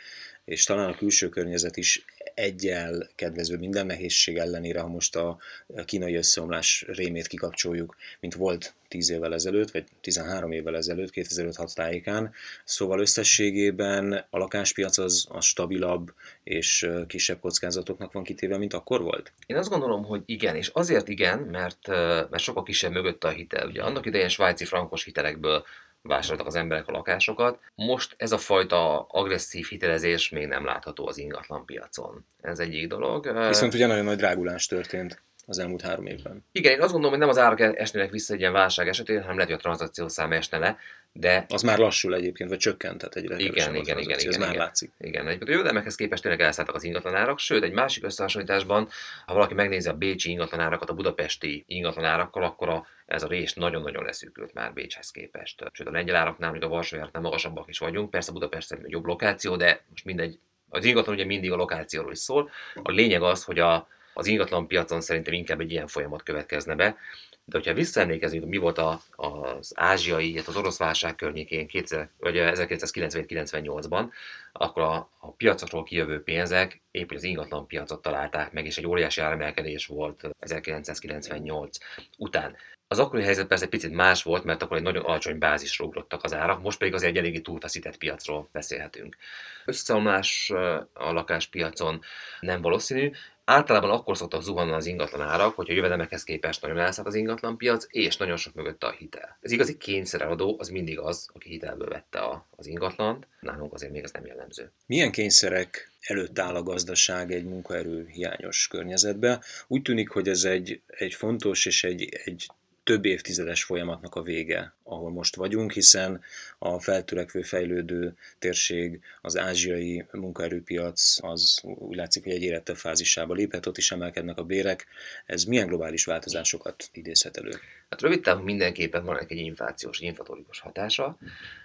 és 0.45 0.63
talán 0.63 0.89
a 0.89 0.95
külső 0.95 1.29
környezet 1.29 1.77
is 1.77 2.05
egyel 2.35 3.09
kedvező 3.15 3.57
minden 3.57 3.85
nehézség 3.85 4.37
ellenére, 4.37 4.79
ha 4.79 4.87
most 4.87 5.15
a 5.15 5.37
kínai 5.85 6.15
összeomlás 6.15 6.85
rémét 6.87 7.27
kikapcsoljuk, 7.27 7.95
mint 8.19 8.33
volt 8.33 8.73
10 8.87 9.09
évvel 9.09 9.33
ezelőtt, 9.33 9.71
vagy 9.71 9.83
13 10.01 10.51
évvel 10.51 10.75
ezelőtt, 10.75 11.09
2005 11.09 11.73
tájékán. 11.75 12.33
Szóval 12.63 12.99
összességében 12.99 14.25
a 14.29 14.37
lakáspiac 14.37 14.97
az, 14.97 15.25
az 15.29 15.45
stabilabb 15.45 16.13
és 16.43 16.89
kisebb 17.07 17.39
kockázatoknak 17.39 18.11
van 18.11 18.23
kitéve, 18.23 18.57
mint 18.57 18.73
akkor 18.73 19.01
volt? 19.01 19.31
Én 19.45 19.57
azt 19.57 19.69
gondolom, 19.69 20.03
hogy 20.03 20.21
igen, 20.25 20.55
és 20.55 20.67
azért 20.67 21.07
igen, 21.07 21.39
mert, 21.39 21.87
mert 22.29 22.39
sokkal 22.39 22.63
kisebb 22.63 22.91
mögött 22.91 23.23
a 23.23 23.29
hitel. 23.29 23.67
Ugye 23.67 23.81
annak 23.81 24.05
idején 24.05 24.29
svájci 24.29 24.65
frankos 24.65 25.03
hitelekből 25.03 25.65
vásároltak 26.03 26.47
az 26.47 26.55
emberek 26.55 26.87
a 26.87 26.91
lakásokat. 26.91 27.59
Most 27.75 28.15
ez 28.17 28.31
a 28.31 28.37
fajta 28.37 29.01
agresszív 29.01 29.65
hitelezés 29.65 30.29
még 30.29 30.47
nem 30.47 30.65
látható 30.65 31.07
az 31.07 31.17
ingatlan 31.17 31.65
piacon. 31.65 32.25
Ez 32.41 32.59
egyik 32.59 32.87
dolog. 32.87 33.47
Viszont 33.47 33.73
ugye 33.73 33.87
nagyon 33.87 34.05
nagy 34.05 34.17
drágulás 34.17 34.65
történt 34.65 35.23
az 35.45 35.59
elmúlt 35.59 35.81
három 35.81 36.05
évben. 36.05 36.45
Igen, 36.51 36.71
én 36.71 36.81
azt 36.81 36.91
gondolom, 36.91 37.09
hogy 37.09 37.19
nem 37.19 37.29
az 37.29 37.37
árak 37.37 37.59
esnének 37.79 38.11
vissza 38.11 38.33
egy 38.33 38.39
ilyen 38.39 38.51
válság 38.51 38.87
esetén, 38.87 39.21
hanem 39.21 39.35
lehet, 39.35 39.49
hogy 39.49 39.59
a 39.59 39.61
tranzakció 39.61 40.07
szám 40.07 40.31
esne 40.31 40.57
le, 40.57 40.77
de... 41.11 41.45
Az 41.49 41.61
már 41.61 41.77
lassul 41.77 42.15
egyébként, 42.15 42.49
vagy 42.49 42.59
csökkent, 42.59 42.97
tehát 42.97 43.15
egyre 43.15 43.35
igen, 43.35 43.51
igen, 43.51 43.75
igen, 43.75 43.97
igen, 43.97 44.17
ez 44.17 44.23
igen, 44.23 44.39
már 44.39 44.55
látszik. 44.55 44.91
Igen, 44.99 45.27
a 45.27 45.31
jövedelmekhez 45.39 45.95
képest 45.95 46.21
tényleg 46.21 46.41
elszálltak 46.41 46.75
az 46.75 46.83
ingatlanárak, 46.83 47.39
sőt, 47.39 47.63
egy 47.63 47.71
másik 47.71 48.03
összehasonlításban, 48.03 48.89
ha 49.25 49.33
valaki 49.33 49.53
megnézi 49.53 49.89
a 49.89 49.93
bécsi 49.93 50.29
ingatlanárakat 50.29 50.89
a 50.89 50.93
budapesti 50.93 51.63
ingatlanárakkal, 51.67 52.43
akkor 52.43 52.69
a, 52.69 52.85
ez 53.05 53.23
a 53.23 53.27
rés 53.27 53.53
nagyon-nagyon 53.53 54.03
leszűkült 54.03 54.53
már 54.53 54.73
Bécshez 54.73 55.11
képest. 55.11 55.63
Sőt, 55.71 55.87
a 55.87 55.91
lengyel 55.91 56.15
áraknál, 56.15 56.51
még 56.51 56.63
a 56.63 56.67
Varsói 56.67 56.99
nem 57.11 57.21
magasabbak 57.21 57.69
is 57.69 57.79
vagyunk, 57.79 58.09
persze 58.09 58.31
Budapest 58.31 58.67
szerintem 58.67 58.91
jobb 58.91 59.05
lokáció, 59.05 59.55
de 59.55 59.83
most 59.89 60.05
mindegy, 60.05 60.39
az 60.69 60.85
ingatlan 60.85 61.15
ugye 61.15 61.25
mindig 61.25 61.51
a 61.51 61.55
lokációról 61.55 62.11
is 62.11 62.19
szól. 62.19 62.49
A 62.83 62.91
lényeg 62.91 63.21
az, 63.21 63.43
hogy 63.43 63.59
a, 63.59 63.87
az 64.13 64.27
ingatlan 64.27 64.67
piacon 64.67 65.01
szerintem 65.01 65.33
inkább 65.33 65.59
egy 65.59 65.71
ilyen 65.71 65.87
folyamat 65.87 66.23
következne 66.23 66.75
be. 66.75 66.97
De 67.45 67.57
hogyha 67.57 67.73
visszaemlékezünk, 67.73 68.45
mi 68.45 68.57
volt 68.57 68.77
a, 68.77 69.01
az 69.15 69.71
ázsiai, 69.75 70.31
illetve 70.31 70.51
az 70.51 70.57
orosz 70.57 70.77
válság 70.77 71.15
környékén 71.15 71.67
2000, 71.67 72.09
vagy 72.17 72.35
1997-98-ban, 72.37 74.09
akkor 74.51 74.83
a, 74.83 75.09
a 75.19 75.31
piacokról 75.31 75.83
kijövő 75.83 76.23
pénzek 76.23 76.81
épp 76.91 77.11
az 77.11 77.23
ingatlan 77.23 77.67
piacot 77.67 78.01
találták 78.01 78.51
meg, 78.51 78.65
és 78.65 78.77
egy 78.77 78.87
óriási 78.87 79.21
áremelkedés 79.21 79.85
volt 79.85 80.29
1998 80.39 81.77
után. 82.17 82.55
Az 82.87 82.99
akkori 82.99 83.23
helyzet 83.23 83.47
persze 83.47 83.67
picit 83.67 83.91
más 83.91 84.23
volt, 84.23 84.43
mert 84.43 84.61
akkor 84.61 84.77
egy 84.77 84.83
nagyon 84.83 85.03
alacsony 85.03 85.37
bázisról 85.37 85.87
ugrottak 85.87 86.23
az 86.23 86.33
árak, 86.33 86.61
most 86.61 86.77
pedig 86.77 86.93
az 86.93 87.03
egy 87.03 87.17
eléggé 87.17 87.39
túlfeszített 87.39 87.97
piacról 87.97 88.47
beszélhetünk. 88.51 89.17
Összeomlás 89.65 90.49
a 90.93 91.11
lakáspiacon 91.11 92.01
nem 92.39 92.61
valószínű, 92.61 93.11
Általában 93.45 93.89
akkor 93.89 94.17
szoktak 94.17 94.41
zuhanni 94.41 94.71
az 94.71 94.85
ingatlan 94.85 95.21
árak, 95.21 95.55
hogyha 95.55 95.73
a 95.73 95.75
jövedelmekhez 95.75 96.23
képest 96.23 96.61
nagyon 96.61 96.77
elszállt 96.77 97.07
az 97.07 97.15
ingatlan 97.15 97.57
piac, 97.57 97.85
és 97.89 98.17
nagyon 98.17 98.37
sok 98.37 98.53
mögötte 98.53 98.87
a 98.87 98.91
hitel. 98.91 99.37
Ez 99.41 99.51
igazi 99.51 99.77
kényszereladó 99.77 100.55
az 100.59 100.69
mindig 100.69 100.99
az, 100.99 101.29
aki 101.33 101.49
hitelből 101.49 101.87
vette 101.87 102.19
a, 102.19 102.47
az 102.55 102.67
ingatlant, 102.67 103.27
nálunk 103.39 103.73
azért 103.73 103.91
még 103.91 104.03
ez 104.03 104.11
nem 104.11 104.25
jellemző. 104.25 104.71
Milyen 104.85 105.11
kényszerek 105.11 105.91
előtt 106.01 106.39
áll 106.39 106.55
a 106.55 106.63
gazdaság 106.63 107.31
egy 107.31 107.45
munkaerő 107.45 108.07
hiányos 108.07 108.67
környezetbe? 108.67 109.41
Úgy 109.67 109.81
tűnik, 109.81 110.09
hogy 110.09 110.27
ez 110.27 110.43
egy, 110.43 110.81
egy 110.87 111.13
fontos 111.13 111.65
és 111.65 111.83
egy, 111.83 112.09
egy 112.23 112.47
több 112.83 113.05
évtizedes 113.05 113.63
folyamatnak 113.63 114.15
a 114.15 114.21
vége, 114.21 114.73
ahol 114.83 115.11
most 115.11 115.35
vagyunk, 115.35 115.71
hiszen 115.71 116.21
a 116.57 116.79
feltörekvő, 116.79 117.41
fejlődő 117.41 118.15
térség, 118.39 118.99
az 119.21 119.37
ázsiai 119.37 120.05
munkaerőpiac, 120.11 121.23
az 121.23 121.59
úgy 121.63 121.95
látszik, 121.95 122.23
hogy 122.23 122.31
egy 122.33 122.41
érettebb 122.41 122.75
fázisába 122.75 123.33
léphet, 123.33 123.65
ott 123.65 123.77
is 123.77 123.91
emelkednek 123.91 124.37
a 124.37 124.43
bérek. 124.43 124.85
Ez 125.25 125.43
milyen 125.43 125.67
globális 125.67 126.05
változásokat 126.05 126.89
idézhet 126.91 127.37
elő? 127.37 127.51
Hát 127.89 128.01
rövid 128.01 128.21
távon 128.21 128.43
mindenképpen 128.43 129.03
van 129.03 129.17
egy 129.17 129.37
inflációs, 129.37 129.99
inflatórikus 129.99 130.59
hatása. 130.59 131.17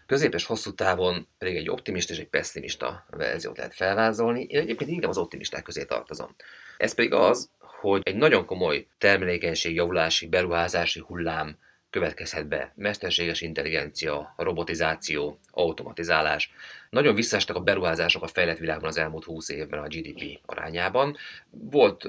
Közép 0.06 0.34
és 0.34 0.44
hosszú 0.44 0.74
távon 0.74 1.28
pedig 1.38 1.56
egy 1.56 1.70
optimista 1.70 2.12
és 2.12 2.18
egy 2.18 2.28
pessimista 2.28 3.06
verziót 3.10 3.56
lehet 3.56 3.74
felvázolni. 3.74 4.42
Én 4.42 4.60
egyébként 4.60 4.90
inkább 4.90 5.10
az 5.10 5.18
optimisták 5.18 5.62
közé 5.62 5.84
tartozom. 5.84 6.34
Ez 6.78 6.94
pedig 6.94 7.12
az, 7.12 7.50
hogy 7.80 8.00
egy 8.04 8.16
nagyon 8.16 8.44
komoly 8.44 8.86
termelékenység 8.98 9.74
javulási, 9.74 10.26
beruházási 10.26 11.00
hullám 11.06 11.56
következhet 11.90 12.48
be. 12.48 12.72
Mesterséges 12.76 13.40
intelligencia, 13.40 14.34
robotizáció, 14.36 15.38
automatizálás. 15.50 16.52
Nagyon 16.90 17.14
visszaestek 17.14 17.56
a 17.56 17.60
beruházások 17.60 18.22
a 18.22 18.26
fejlett 18.26 18.58
világban 18.58 18.88
az 18.88 18.98
elmúlt 18.98 19.24
20 19.24 19.48
évben 19.48 19.80
a 19.80 19.86
GDP 19.86 20.40
arányában. 20.46 21.16
Volt 21.50 22.06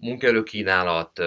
munkaerőkínálat, 0.00 1.22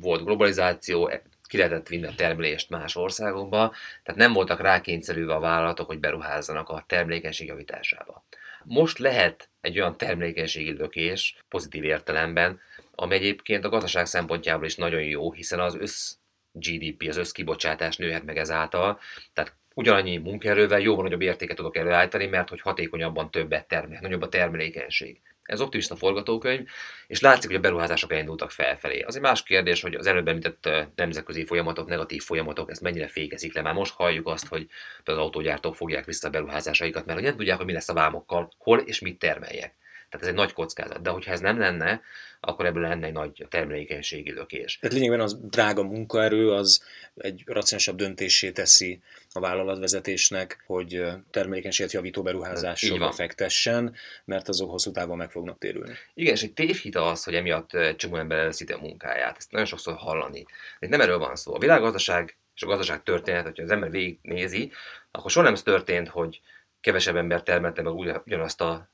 volt 0.00 0.24
globalizáció, 0.24 1.10
ki 1.42 1.56
lehetett 1.56 1.88
vinni 1.88 2.06
a 2.06 2.14
termelést 2.16 2.70
más 2.70 2.96
országokba, 2.96 3.74
tehát 4.02 4.20
nem 4.20 4.32
voltak 4.32 4.60
rákényszerülve 4.60 5.34
a 5.34 5.40
vállalatok, 5.40 5.86
hogy 5.86 6.00
beruházzanak 6.00 6.68
a 6.68 6.84
termelékenység 6.86 7.46
javításába. 7.46 8.24
Most 8.64 8.98
lehet 8.98 9.48
egy 9.60 9.78
olyan 9.78 9.96
termelékenységi 9.96 10.72
lökés, 10.72 11.36
pozitív 11.48 11.84
értelemben, 11.84 12.60
ami 12.94 13.14
egyébként 13.14 13.64
a 13.64 13.68
gazdaság 13.68 14.06
szempontjából 14.06 14.66
is 14.66 14.76
nagyon 14.76 15.02
jó, 15.02 15.32
hiszen 15.32 15.60
az 15.60 15.74
össz 15.74 16.14
GDP, 16.52 17.08
az 17.08 17.16
összkibocsátás 17.16 17.96
nőhet 17.96 18.24
meg 18.24 18.38
ezáltal, 18.38 19.00
tehát 19.32 19.54
ugyanannyi 19.74 20.16
munkaerővel 20.16 20.80
jóval 20.80 21.02
nagyobb 21.02 21.20
értéket 21.22 21.56
tudok 21.56 21.76
előállítani, 21.76 22.26
mert 22.26 22.48
hogy 22.48 22.60
hatékonyabban 22.60 23.30
többet 23.30 23.68
termel, 23.68 23.98
nagyobb 24.00 24.22
a 24.22 24.28
termelékenység. 24.28 25.20
Ez 25.42 25.60
optimista 25.60 25.96
forgatókönyv, 25.96 26.68
és 27.06 27.20
látszik, 27.20 27.46
hogy 27.46 27.58
a 27.58 27.60
beruházások 27.60 28.12
elindultak 28.12 28.50
felfelé. 28.50 29.00
Az 29.00 29.16
egy 29.16 29.22
más 29.22 29.42
kérdés, 29.42 29.80
hogy 29.80 29.94
az 29.94 30.06
előbb 30.06 30.28
említett 30.28 30.68
nemzetközi 30.94 31.44
folyamatok, 31.44 31.88
negatív 31.88 32.22
folyamatok, 32.22 32.70
ezt 32.70 32.80
mennyire 32.80 33.08
fékezik 33.08 33.54
le. 33.54 33.62
Már 33.62 33.74
most 33.74 33.94
halljuk 33.94 34.28
azt, 34.28 34.46
hogy 34.46 34.68
az 35.04 35.16
autógyártók 35.16 35.76
fogják 35.76 36.04
vissza 36.04 36.26
a 36.28 36.30
beruházásaikat, 36.30 37.04
mert 37.04 37.18
hogy 37.18 37.28
nem 37.28 37.36
tudják, 37.36 37.56
hogy 37.56 37.66
mi 37.66 37.72
lesz 37.72 37.88
a 37.88 37.94
vámokkal, 37.94 38.52
hol 38.58 38.78
és 38.78 39.00
mit 39.00 39.18
termeljek. 39.18 39.74
Tehát 40.14 40.28
ez 40.28 40.34
egy 40.34 40.44
nagy 40.46 40.52
kockázat. 40.52 41.02
De 41.02 41.10
hogyha 41.10 41.32
ez 41.32 41.40
nem 41.40 41.58
lenne, 41.58 42.00
akkor 42.40 42.66
ebből 42.66 42.82
lenne 42.82 43.06
egy 43.06 43.12
nagy 43.12 43.46
termelékenységi 43.48 44.32
lökés. 44.32 44.78
Tehát 44.78 44.96
lényegben 44.96 45.20
az 45.20 45.38
drága 45.40 45.82
munkaerő 45.82 46.52
az 46.52 46.84
egy 47.16 47.42
racionálisabb 47.46 47.96
döntésé 47.96 48.50
teszi 48.50 49.00
a 49.32 49.40
vállalatvezetésnek, 49.40 50.62
hogy 50.66 51.04
termelékenységet 51.30 51.92
javító 51.92 52.22
beruházásokba 52.22 53.12
fektessen, 53.12 53.94
mert 54.24 54.48
azok 54.48 54.70
hosszú 54.70 54.90
távon 54.90 55.16
meg 55.16 55.30
fognak 55.30 55.58
térülni. 55.58 55.92
Igen, 56.14 56.34
és 56.34 56.42
egy 56.42 56.52
tévhita 56.52 57.06
az, 57.06 57.24
hogy 57.24 57.34
emiatt 57.34 57.70
csomó 57.96 58.16
ember 58.16 58.38
elveszíti 58.38 58.72
a 58.72 58.78
munkáját. 58.78 59.36
Ezt 59.36 59.50
nagyon 59.50 59.66
sokszor 59.66 59.94
hallani. 59.94 60.44
Itt 60.78 60.88
nem 60.88 61.00
erről 61.00 61.18
van 61.18 61.36
szó. 61.36 61.54
A 61.54 61.58
világgazdaság 61.58 62.36
és 62.54 62.62
a 62.62 62.66
gazdaság 62.66 63.02
történet, 63.02 63.44
hogyha 63.44 63.62
az 63.62 63.70
ember 63.70 63.90
végignézi, 63.90 64.72
akkor 65.10 65.30
soha 65.30 65.44
nem 65.44 65.54
ez 65.54 65.62
történt, 65.62 66.08
hogy 66.08 66.40
kevesebb 66.80 67.16
ember 67.16 67.42
termelte 67.42 67.82
meg 67.82 67.94
ugyanazt 67.94 68.60
a 68.60 68.92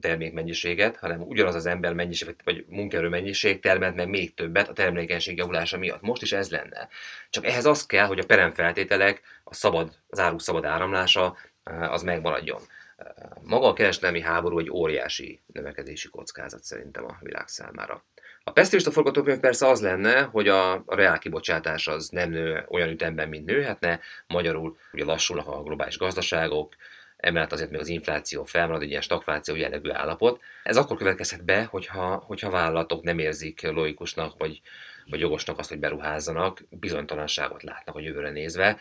termékmennyiséget, 0.00 0.96
hanem 0.96 1.22
ugyanaz 1.22 1.54
az 1.54 1.66
ember 1.66 1.92
mennyiség, 1.94 2.36
vagy 2.44 2.64
munkaerő 2.68 3.08
mennyiség 3.08 3.60
termelt 3.60 3.94
meg 3.94 4.08
még 4.08 4.34
többet 4.34 4.68
a 4.68 4.72
termelékenység 4.72 5.36
javulása 5.36 5.78
miatt. 5.78 6.00
Most 6.00 6.22
is 6.22 6.32
ez 6.32 6.50
lenne. 6.50 6.88
Csak 7.30 7.46
ehhez 7.46 7.64
az 7.64 7.86
kell, 7.86 8.06
hogy 8.06 8.18
a 8.18 8.26
peremfeltételek, 8.26 9.22
a 9.44 9.54
szabad, 9.54 9.92
az 10.08 10.18
áruk 10.18 10.40
szabad 10.40 10.64
áramlása, 10.64 11.36
eh, 11.64 11.92
az 11.92 12.02
megmaradjon. 12.02 12.60
Eh, 12.96 13.06
maga 13.42 13.66
a 13.66 13.72
kereskedelmi 13.72 14.20
háború 14.20 14.58
egy 14.58 14.70
óriási 14.70 15.40
növekedési 15.46 16.08
kockázat 16.08 16.64
szerintem 16.64 17.04
a 17.04 17.16
világ 17.20 17.48
számára. 17.48 18.04
A 18.44 18.52
pessimista 18.52 18.90
forgatókönyv 18.90 19.40
persze 19.40 19.68
az 19.68 19.80
lenne, 19.80 20.20
hogy 20.20 20.48
a, 20.48 20.72
a 20.72 20.94
reál 20.94 21.18
kibocsátás 21.18 21.88
az 21.88 22.08
nem 22.08 22.30
nő 22.30 22.64
olyan 22.68 22.88
ütemben, 22.88 23.28
mint 23.28 23.46
nőhetne, 23.46 24.00
magyarul 24.26 24.76
ugye 24.92 25.04
lassulnak 25.04 25.46
a 25.46 25.62
globális 25.62 25.98
gazdaságok, 25.98 26.74
emellett 27.22 27.52
azért 27.52 27.70
még 27.70 27.80
az 27.80 27.88
infláció 27.88 28.44
felmarad, 28.44 28.82
egy 28.82 28.88
ilyen 28.88 29.00
stagfláció 29.00 29.54
jellegű 29.54 29.90
állapot. 29.90 30.40
Ez 30.62 30.76
akkor 30.76 30.96
következhet 30.96 31.44
be, 31.44 31.64
hogyha, 31.64 32.16
hogyha 32.16 32.50
vállalatok 32.50 33.02
nem 33.02 33.18
érzik 33.18 33.62
logikusnak, 33.62 34.38
vagy, 34.38 34.60
vagy 35.06 35.20
jogosnak 35.20 35.58
azt, 35.58 35.68
hogy 35.68 35.78
beruházzanak, 35.78 36.62
bizonytalanságot 36.70 37.62
látnak 37.62 37.96
a 37.96 38.00
jövőre 38.00 38.30
nézve. 38.30 38.78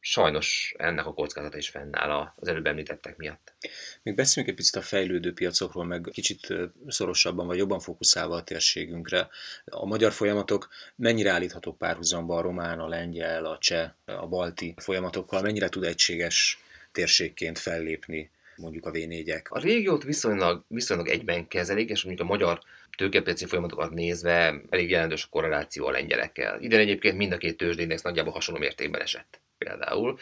Sajnos 0.00 0.74
ennek 0.78 1.06
a 1.06 1.12
kockázata 1.12 1.56
is 1.56 1.68
fennáll 1.68 2.32
az 2.36 2.48
előbb 2.48 2.66
említettek 2.66 3.16
miatt. 3.16 3.52
Még 4.02 4.14
beszéljünk 4.14 4.54
egy 4.54 4.64
picit 4.64 4.82
a 4.82 4.86
fejlődő 4.86 5.32
piacokról, 5.32 5.84
meg 5.84 6.08
kicsit 6.12 6.54
szorosabban 6.86 7.46
vagy 7.46 7.58
jobban 7.58 7.80
fókuszálva 7.80 8.36
a 8.36 8.42
térségünkre. 8.44 9.28
A 9.64 9.86
magyar 9.86 10.12
folyamatok 10.12 10.68
mennyire 10.96 11.30
állíthatók 11.30 11.78
párhuzamba 11.78 12.36
a 12.36 12.40
román, 12.40 12.78
a 12.78 12.88
lengyel, 12.88 13.44
a 13.44 13.58
cseh, 13.58 13.90
a 14.04 14.26
balti 14.26 14.74
folyamatokkal, 14.76 15.42
mennyire 15.42 15.68
tud 15.68 15.84
egységes 15.84 16.58
térségként 16.92 17.58
fellépni 17.58 18.30
mondjuk 18.56 18.86
a 18.86 18.90
V4-ek. 18.90 19.48
A 19.48 19.58
régiót 19.58 20.02
viszonylag, 20.02 20.64
viszonylag 20.68 21.08
egyben 21.08 21.48
kezelik, 21.48 21.90
és 21.90 22.04
mondjuk 22.04 22.28
a 22.28 22.30
magyar 22.30 22.60
tőkepiaci 22.96 23.46
folyamatokat 23.46 23.90
nézve 23.90 24.60
elég 24.70 24.90
jelentős 24.90 25.24
a 25.24 25.28
korreláció 25.30 25.86
a 25.86 25.90
lengyelekkel. 25.90 26.60
Ide 26.60 26.78
egyébként 26.78 27.16
mind 27.16 27.32
a 27.32 27.36
két 27.36 27.56
tőzsdéndex 27.56 28.02
nagyjából 28.02 28.32
hasonló 28.32 28.60
mértékben 28.60 29.00
esett. 29.00 29.40
Például 29.58 30.18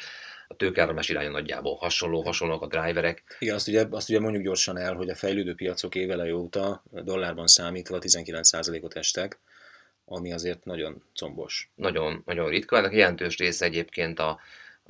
a 0.48 0.56
tőkeáramlás 0.56 1.08
iránya 1.08 1.30
nagyjából 1.30 1.76
hasonló, 1.76 2.22
hasonlók 2.22 2.62
a 2.62 2.66
driverek. 2.66 3.36
Igen, 3.38 3.54
azt 3.54 3.68
ugye, 3.68 3.86
azt 3.90 4.08
ugye 4.08 4.20
mondjuk 4.20 4.44
gyorsan 4.44 4.78
el, 4.78 4.94
hogy 4.94 5.08
a 5.08 5.14
fejlődő 5.14 5.54
piacok 5.54 5.94
évele 5.94 6.34
óta 6.34 6.82
dollárban 6.90 7.46
számítva 7.46 7.98
19%-ot 8.00 8.96
estek, 8.96 9.38
ami 10.04 10.32
azért 10.32 10.64
nagyon 10.64 11.02
combos. 11.14 11.70
Nagyon, 11.74 12.22
nagyon 12.26 12.48
ritka. 12.48 12.76
Ennek 12.76 12.92
jelentős 12.92 13.36
része 13.36 13.64
egyébként 13.64 14.18
a, 14.18 14.40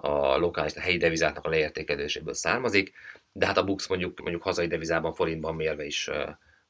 a 0.01 0.37
lokális, 0.37 0.75
a 0.75 0.81
helyi 0.81 0.97
devizáknak 0.97 1.45
a 1.45 1.49
leértékeléséből 1.49 2.35
származik, 2.35 2.93
de 3.33 3.47
hát 3.47 3.57
a 3.57 3.65
Bux 3.65 3.87
mondjuk, 3.87 4.21
mondjuk 4.21 4.43
hazai 4.43 4.67
devizában, 4.67 5.15
forintban 5.15 5.55
mérve 5.55 5.85
is 5.85 6.11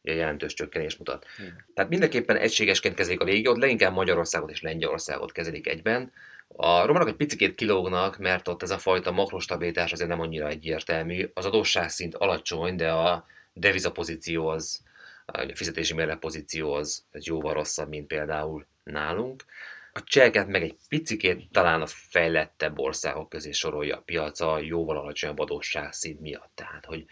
ugye 0.02 0.14
jelentős 0.14 0.54
csökkenés 0.54 0.96
mutat. 0.96 1.26
Hmm. 1.36 1.56
Tehát 1.74 1.90
mindenképpen 1.90 2.36
egységesként 2.36 2.94
kezelik 2.94 3.20
a 3.20 3.24
régiót, 3.24 3.58
leginkább 3.58 3.92
Magyarországot 3.92 4.50
és 4.50 4.62
Lengyelországot 4.62 5.32
kezelik 5.32 5.66
egyben. 5.66 6.12
A 6.48 6.86
románok 6.86 7.08
egy 7.08 7.16
picit 7.16 7.54
kilógnak, 7.54 8.18
mert 8.18 8.48
ott 8.48 8.62
ez 8.62 8.70
a 8.70 8.78
fajta 8.78 9.10
makrostabilitás 9.12 9.92
azért 9.92 10.08
nem 10.08 10.20
annyira 10.20 10.48
egyértelmű. 10.48 11.30
Az 11.34 11.44
adósságszint 11.44 12.14
alacsony, 12.14 12.76
de 12.76 12.90
a 12.90 13.26
devizapozíció 13.52 14.48
az, 14.48 14.80
a 15.26 15.50
fizetési 15.54 15.94
mérleg 15.94 16.18
pozíció 16.18 16.72
az, 16.72 17.04
az 17.12 17.26
jóval 17.26 17.54
rosszabb, 17.54 17.88
mint 17.88 18.06
például 18.06 18.66
nálunk. 18.84 19.44
A 19.92 20.02
cseheket 20.04 20.46
meg 20.46 20.62
egy 20.62 20.76
picikét 20.88 21.50
talán 21.50 21.80
a 21.82 21.86
fejlettebb 21.86 22.78
országok 22.78 23.28
közé 23.28 23.50
sorolja 23.50 23.96
a 23.96 24.02
piaca, 24.04 24.58
jóval 24.58 24.96
alacsonyabb 24.96 25.38
adósságszint 25.38 26.20
miatt. 26.20 26.52
Tehát, 26.54 26.84
hogy 26.84 27.04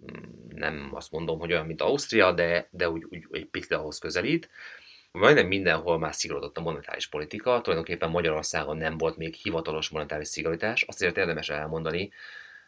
mm, 0.00 0.22
nem 0.48 0.90
azt 0.92 1.10
mondom, 1.10 1.38
hogy 1.38 1.52
olyan, 1.52 1.66
mint 1.66 1.80
Ausztria, 1.80 2.32
de, 2.32 2.68
de 2.70 2.90
úgy, 2.90 3.04
úgy 3.10 3.26
egy 3.30 3.46
picit 3.46 3.72
ahhoz 3.72 3.98
közelít. 3.98 4.50
Majdnem 5.12 5.46
mindenhol 5.46 5.98
már 5.98 6.14
szigorodott 6.14 6.56
a 6.56 6.60
monetáris 6.60 7.06
politika, 7.08 7.60
tulajdonképpen 7.60 8.10
Magyarországon 8.10 8.76
nem 8.76 8.98
volt 8.98 9.16
még 9.16 9.34
hivatalos 9.34 9.88
monetáris 9.88 10.28
szigorítás. 10.28 10.82
Azt 10.82 11.00
azért 11.00 11.16
érdemes 11.16 11.48
elmondani, 11.48 12.12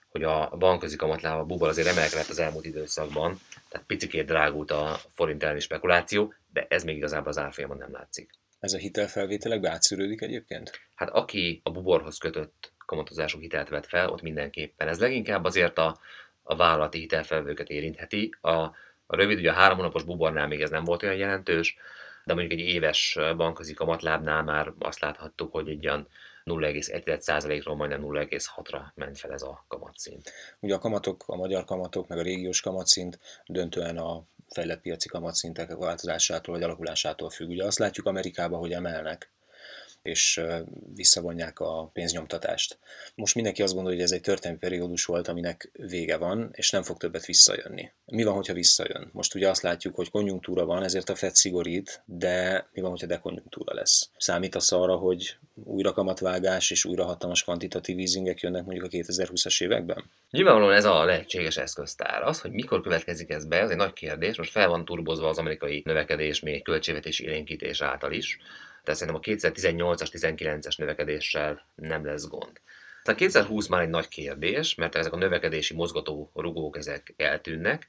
hogy 0.08 0.22
a 0.22 0.56
bankközi 0.58 0.96
kamatlába 0.96 1.44
bubal 1.44 1.68
azért 1.68 1.88
emelkedett 1.88 2.28
az 2.28 2.38
elmúlt 2.38 2.64
időszakban, 2.64 3.38
tehát 3.68 3.86
picikét 3.86 4.26
drágult 4.26 4.70
a 4.70 4.98
forint 5.14 5.42
elleni 5.42 5.60
spekuláció, 5.60 6.34
de 6.52 6.66
ez 6.68 6.84
még 6.84 6.96
igazából 6.96 7.28
az 7.28 7.38
árfolyamon 7.38 7.76
nem 7.76 7.92
látszik. 7.92 8.30
Ez 8.64 8.72
a 8.72 8.78
hitelfelvételekbe 8.78 9.70
átszűrődik 9.70 10.20
egyébként? 10.20 10.80
Hát 10.94 11.10
aki 11.10 11.60
a 11.64 11.70
buborhoz 11.70 12.18
kötött 12.18 12.72
kamatozású 12.86 13.38
hitelt 13.38 13.68
vett 13.68 13.86
fel, 13.86 14.08
ott 14.08 14.22
mindenképpen. 14.22 14.88
Ez 14.88 15.00
leginkább 15.00 15.44
azért 15.44 15.78
a, 15.78 15.98
a 16.42 16.56
vállalati 16.56 16.98
hitelfelvőket 16.98 17.68
érintheti. 17.68 18.34
A, 18.40 18.50
a 19.06 19.16
rövid, 19.16 19.38
ugye 19.38 19.50
a 19.50 19.54
három 19.54 19.76
hónapos 19.76 20.02
bubornál 20.02 20.46
még 20.46 20.60
ez 20.60 20.70
nem 20.70 20.84
volt 20.84 21.02
olyan 21.02 21.14
jelentős, 21.14 21.76
de 22.24 22.34
mondjuk 22.34 22.60
egy 22.60 22.66
éves 22.66 23.18
bankközi 23.36 23.74
kamatlábnál 23.74 24.42
már 24.42 24.72
azt 24.78 25.00
láthattuk, 25.00 25.52
hogy 25.52 25.68
egy 25.68 25.86
olyan 25.86 26.08
0,1%-ról 26.44 27.76
majdnem 27.76 28.02
0,6-ra 28.02 28.80
ment 28.94 29.18
fel 29.18 29.32
ez 29.32 29.42
a 29.42 29.64
kamatszint. 29.68 30.32
Ugye 30.60 30.74
a 30.74 30.78
kamatok, 30.78 31.24
a 31.26 31.36
magyar 31.36 31.64
kamatok, 31.64 32.08
meg 32.08 32.18
a 32.18 32.22
régiós 32.22 32.60
kamatszint 32.60 33.18
döntően 33.46 33.96
a 33.96 34.24
fejlett 34.48 34.80
piaci 34.80 35.08
kamatszintek 35.08 35.74
változásától 35.76 36.54
vagy 36.54 36.64
alakulásától 36.64 37.30
függ. 37.30 37.48
Ugye 37.48 37.64
azt 37.64 37.78
látjuk 37.78 38.06
Amerikában, 38.06 38.58
hogy 38.58 38.72
emelnek, 38.72 39.33
és 40.04 40.40
visszavonják 40.94 41.60
a 41.60 41.90
pénznyomtatást. 41.92 42.78
Most 43.14 43.34
mindenki 43.34 43.62
azt 43.62 43.74
gondolja, 43.74 43.98
hogy 43.98 44.06
ez 44.06 44.14
egy 44.14 44.20
történelmi 44.20 44.58
periódus 44.58 45.04
volt, 45.04 45.28
aminek 45.28 45.70
vége 45.72 46.16
van, 46.16 46.50
és 46.52 46.70
nem 46.70 46.82
fog 46.82 46.96
többet 46.96 47.24
visszajönni. 47.24 47.92
Mi 48.06 48.22
van, 48.22 48.34
hogyha 48.34 48.52
visszajön? 48.52 49.08
Most 49.12 49.34
ugye 49.34 49.48
azt 49.48 49.62
látjuk, 49.62 49.94
hogy 49.94 50.10
konjunktúra 50.10 50.64
van, 50.64 50.82
ezért 50.82 51.08
a 51.08 51.14
Fed 51.14 51.34
szigorít, 51.34 52.02
de 52.04 52.66
mi 52.72 52.80
van, 52.80 52.90
hogyha 52.90 53.06
dekonjunktúra 53.06 53.74
lesz? 53.74 54.10
Számítasz 54.18 54.72
arra, 54.72 54.96
hogy 54.96 55.36
újra 55.54 55.92
kamatvágás 55.92 56.70
és 56.70 56.84
újra 56.84 57.04
hatalmas 57.04 57.42
kvantitatív 57.42 57.98
easingek 57.98 58.40
jönnek 58.40 58.64
mondjuk 58.64 58.84
a 58.84 58.88
2020-as 58.88 59.62
években? 59.62 60.04
Nyilvánvalóan 60.30 60.74
ez 60.74 60.84
a 60.84 61.04
lehetséges 61.04 61.56
eszköztár. 61.56 62.22
Az, 62.22 62.40
hogy 62.40 62.50
mikor 62.50 62.82
következik 62.82 63.30
ez 63.30 63.44
be, 63.44 63.60
ez 63.60 63.70
egy 63.70 63.76
nagy 63.76 63.92
kérdés. 63.92 64.36
Most 64.36 64.50
fel 64.50 64.68
van 64.68 64.84
turbozva 64.84 65.28
az 65.28 65.38
amerikai 65.38 65.82
növekedés 65.84 66.40
még 66.40 66.62
költségvetési 66.62 67.24
élénkítés 67.24 67.80
által 67.80 68.12
is 68.12 68.38
tehát 68.84 69.00
szerintem 69.00 69.22
a 69.24 69.36
2018-as, 69.36 70.08
19-es 70.12 70.78
növekedéssel 70.78 71.66
nem 71.74 72.04
lesz 72.04 72.28
gond. 72.28 72.60
A 73.04 73.14
2020 73.14 73.66
már 73.66 73.82
egy 73.82 73.88
nagy 73.88 74.08
kérdés, 74.08 74.74
mert 74.74 74.94
ezek 74.94 75.12
a 75.12 75.16
növekedési 75.16 75.74
mozgató 75.74 76.30
rugók 76.34 76.76
ezek 76.76 77.14
eltűnnek, 77.16 77.88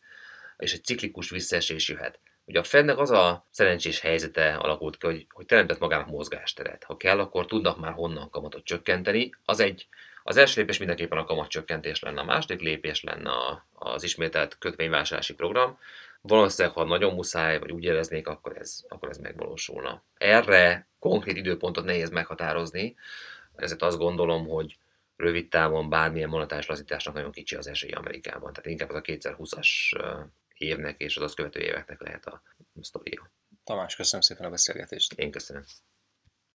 és 0.58 0.74
egy 0.74 0.84
ciklikus 0.84 1.30
visszaesés 1.30 1.90
jöhet. 1.90 2.20
Ugye 2.46 2.60
a 2.60 2.64
Fednek 2.64 2.98
az 2.98 3.12
a 3.12 3.46
szerencsés 3.50 4.00
helyzete 4.00 4.56
alakult 4.56 4.98
ki, 4.98 5.06
hogy, 5.06 5.28
hogy 5.30 5.46
teremtett 5.46 5.80
magának 5.80 6.08
mozgásteret. 6.08 6.84
Ha 6.84 6.98
kell, 6.98 7.20
akkor 7.20 7.46
tudnak 7.46 7.80
már 7.80 7.94
honnan 7.94 8.30
kamatot 8.30 8.64
csökkenteni. 8.64 9.30
Az 9.46 9.60
egy, 9.60 9.88
az 10.24 10.38
első 10.38 10.60
lépés 10.60 10.78
mindenképpen 10.78 11.18
a 11.18 11.26
kamatcsökkentés 11.26 12.00
lenne, 12.00 12.20
a 12.20 12.26
második 12.26 12.62
lépés 12.62 13.04
lenne 13.04 13.32
az 13.74 14.04
ismételt 14.04 14.58
kötvényvásárlási 14.58 15.34
program, 15.34 15.80
valószínűleg, 16.28 16.76
ha 16.78 16.84
nagyon 16.84 17.14
muszáj, 17.14 17.60
vagy 17.60 17.72
úgy 17.72 17.84
éreznék, 17.84 18.28
akkor 18.28 18.58
ez, 18.58 18.84
akkor 18.88 19.10
ez 19.10 19.18
megvalósulna. 19.18 20.04
Erre 20.18 20.88
konkrét 21.00 21.38
időpontot 21.38 21.86
nehéz 21.86 22.10
meghatározni, 22.10 22.96
ezért 23.56 23.82
azt 23.82 23.98
gondolom, 23.98 24.48
hogy 24.48 24.78
rövid 25.16 25.50
távon 25.50 25.90
bármilyen 25.90 26.30
monetáris 26.30 26.66
lazításnak 26.66 27.14
nagyon 27.14 27.32
kicsi 27.32 27.56
az 27.56 27.68
esély 27.68 27.92
Amerikában. 27.92 28.54
Tehát 28.54 28.70
inkább 28.70 28.90
az 28.90 28.96
a 28.96 29.02
2020-as 29.02 29.70
évnek 30.58 31.02
és 31.02 31.18
az 31.18 31.24
azt 31.24 31.36
követő 31.36 31.60
éveknek 31.60 32.02
lehet 32.02 32.26
a 32.26 32.42
sztoria. 32.82 33.32
Tamás, 33.64 33.96
köszönöm 33.96 34.22
szépen 34.22 34.46
a 34.46 34.50
beszélgetést. 34.50 35.14
Én 35.14 35.32
köszönöm. 35.32 35.64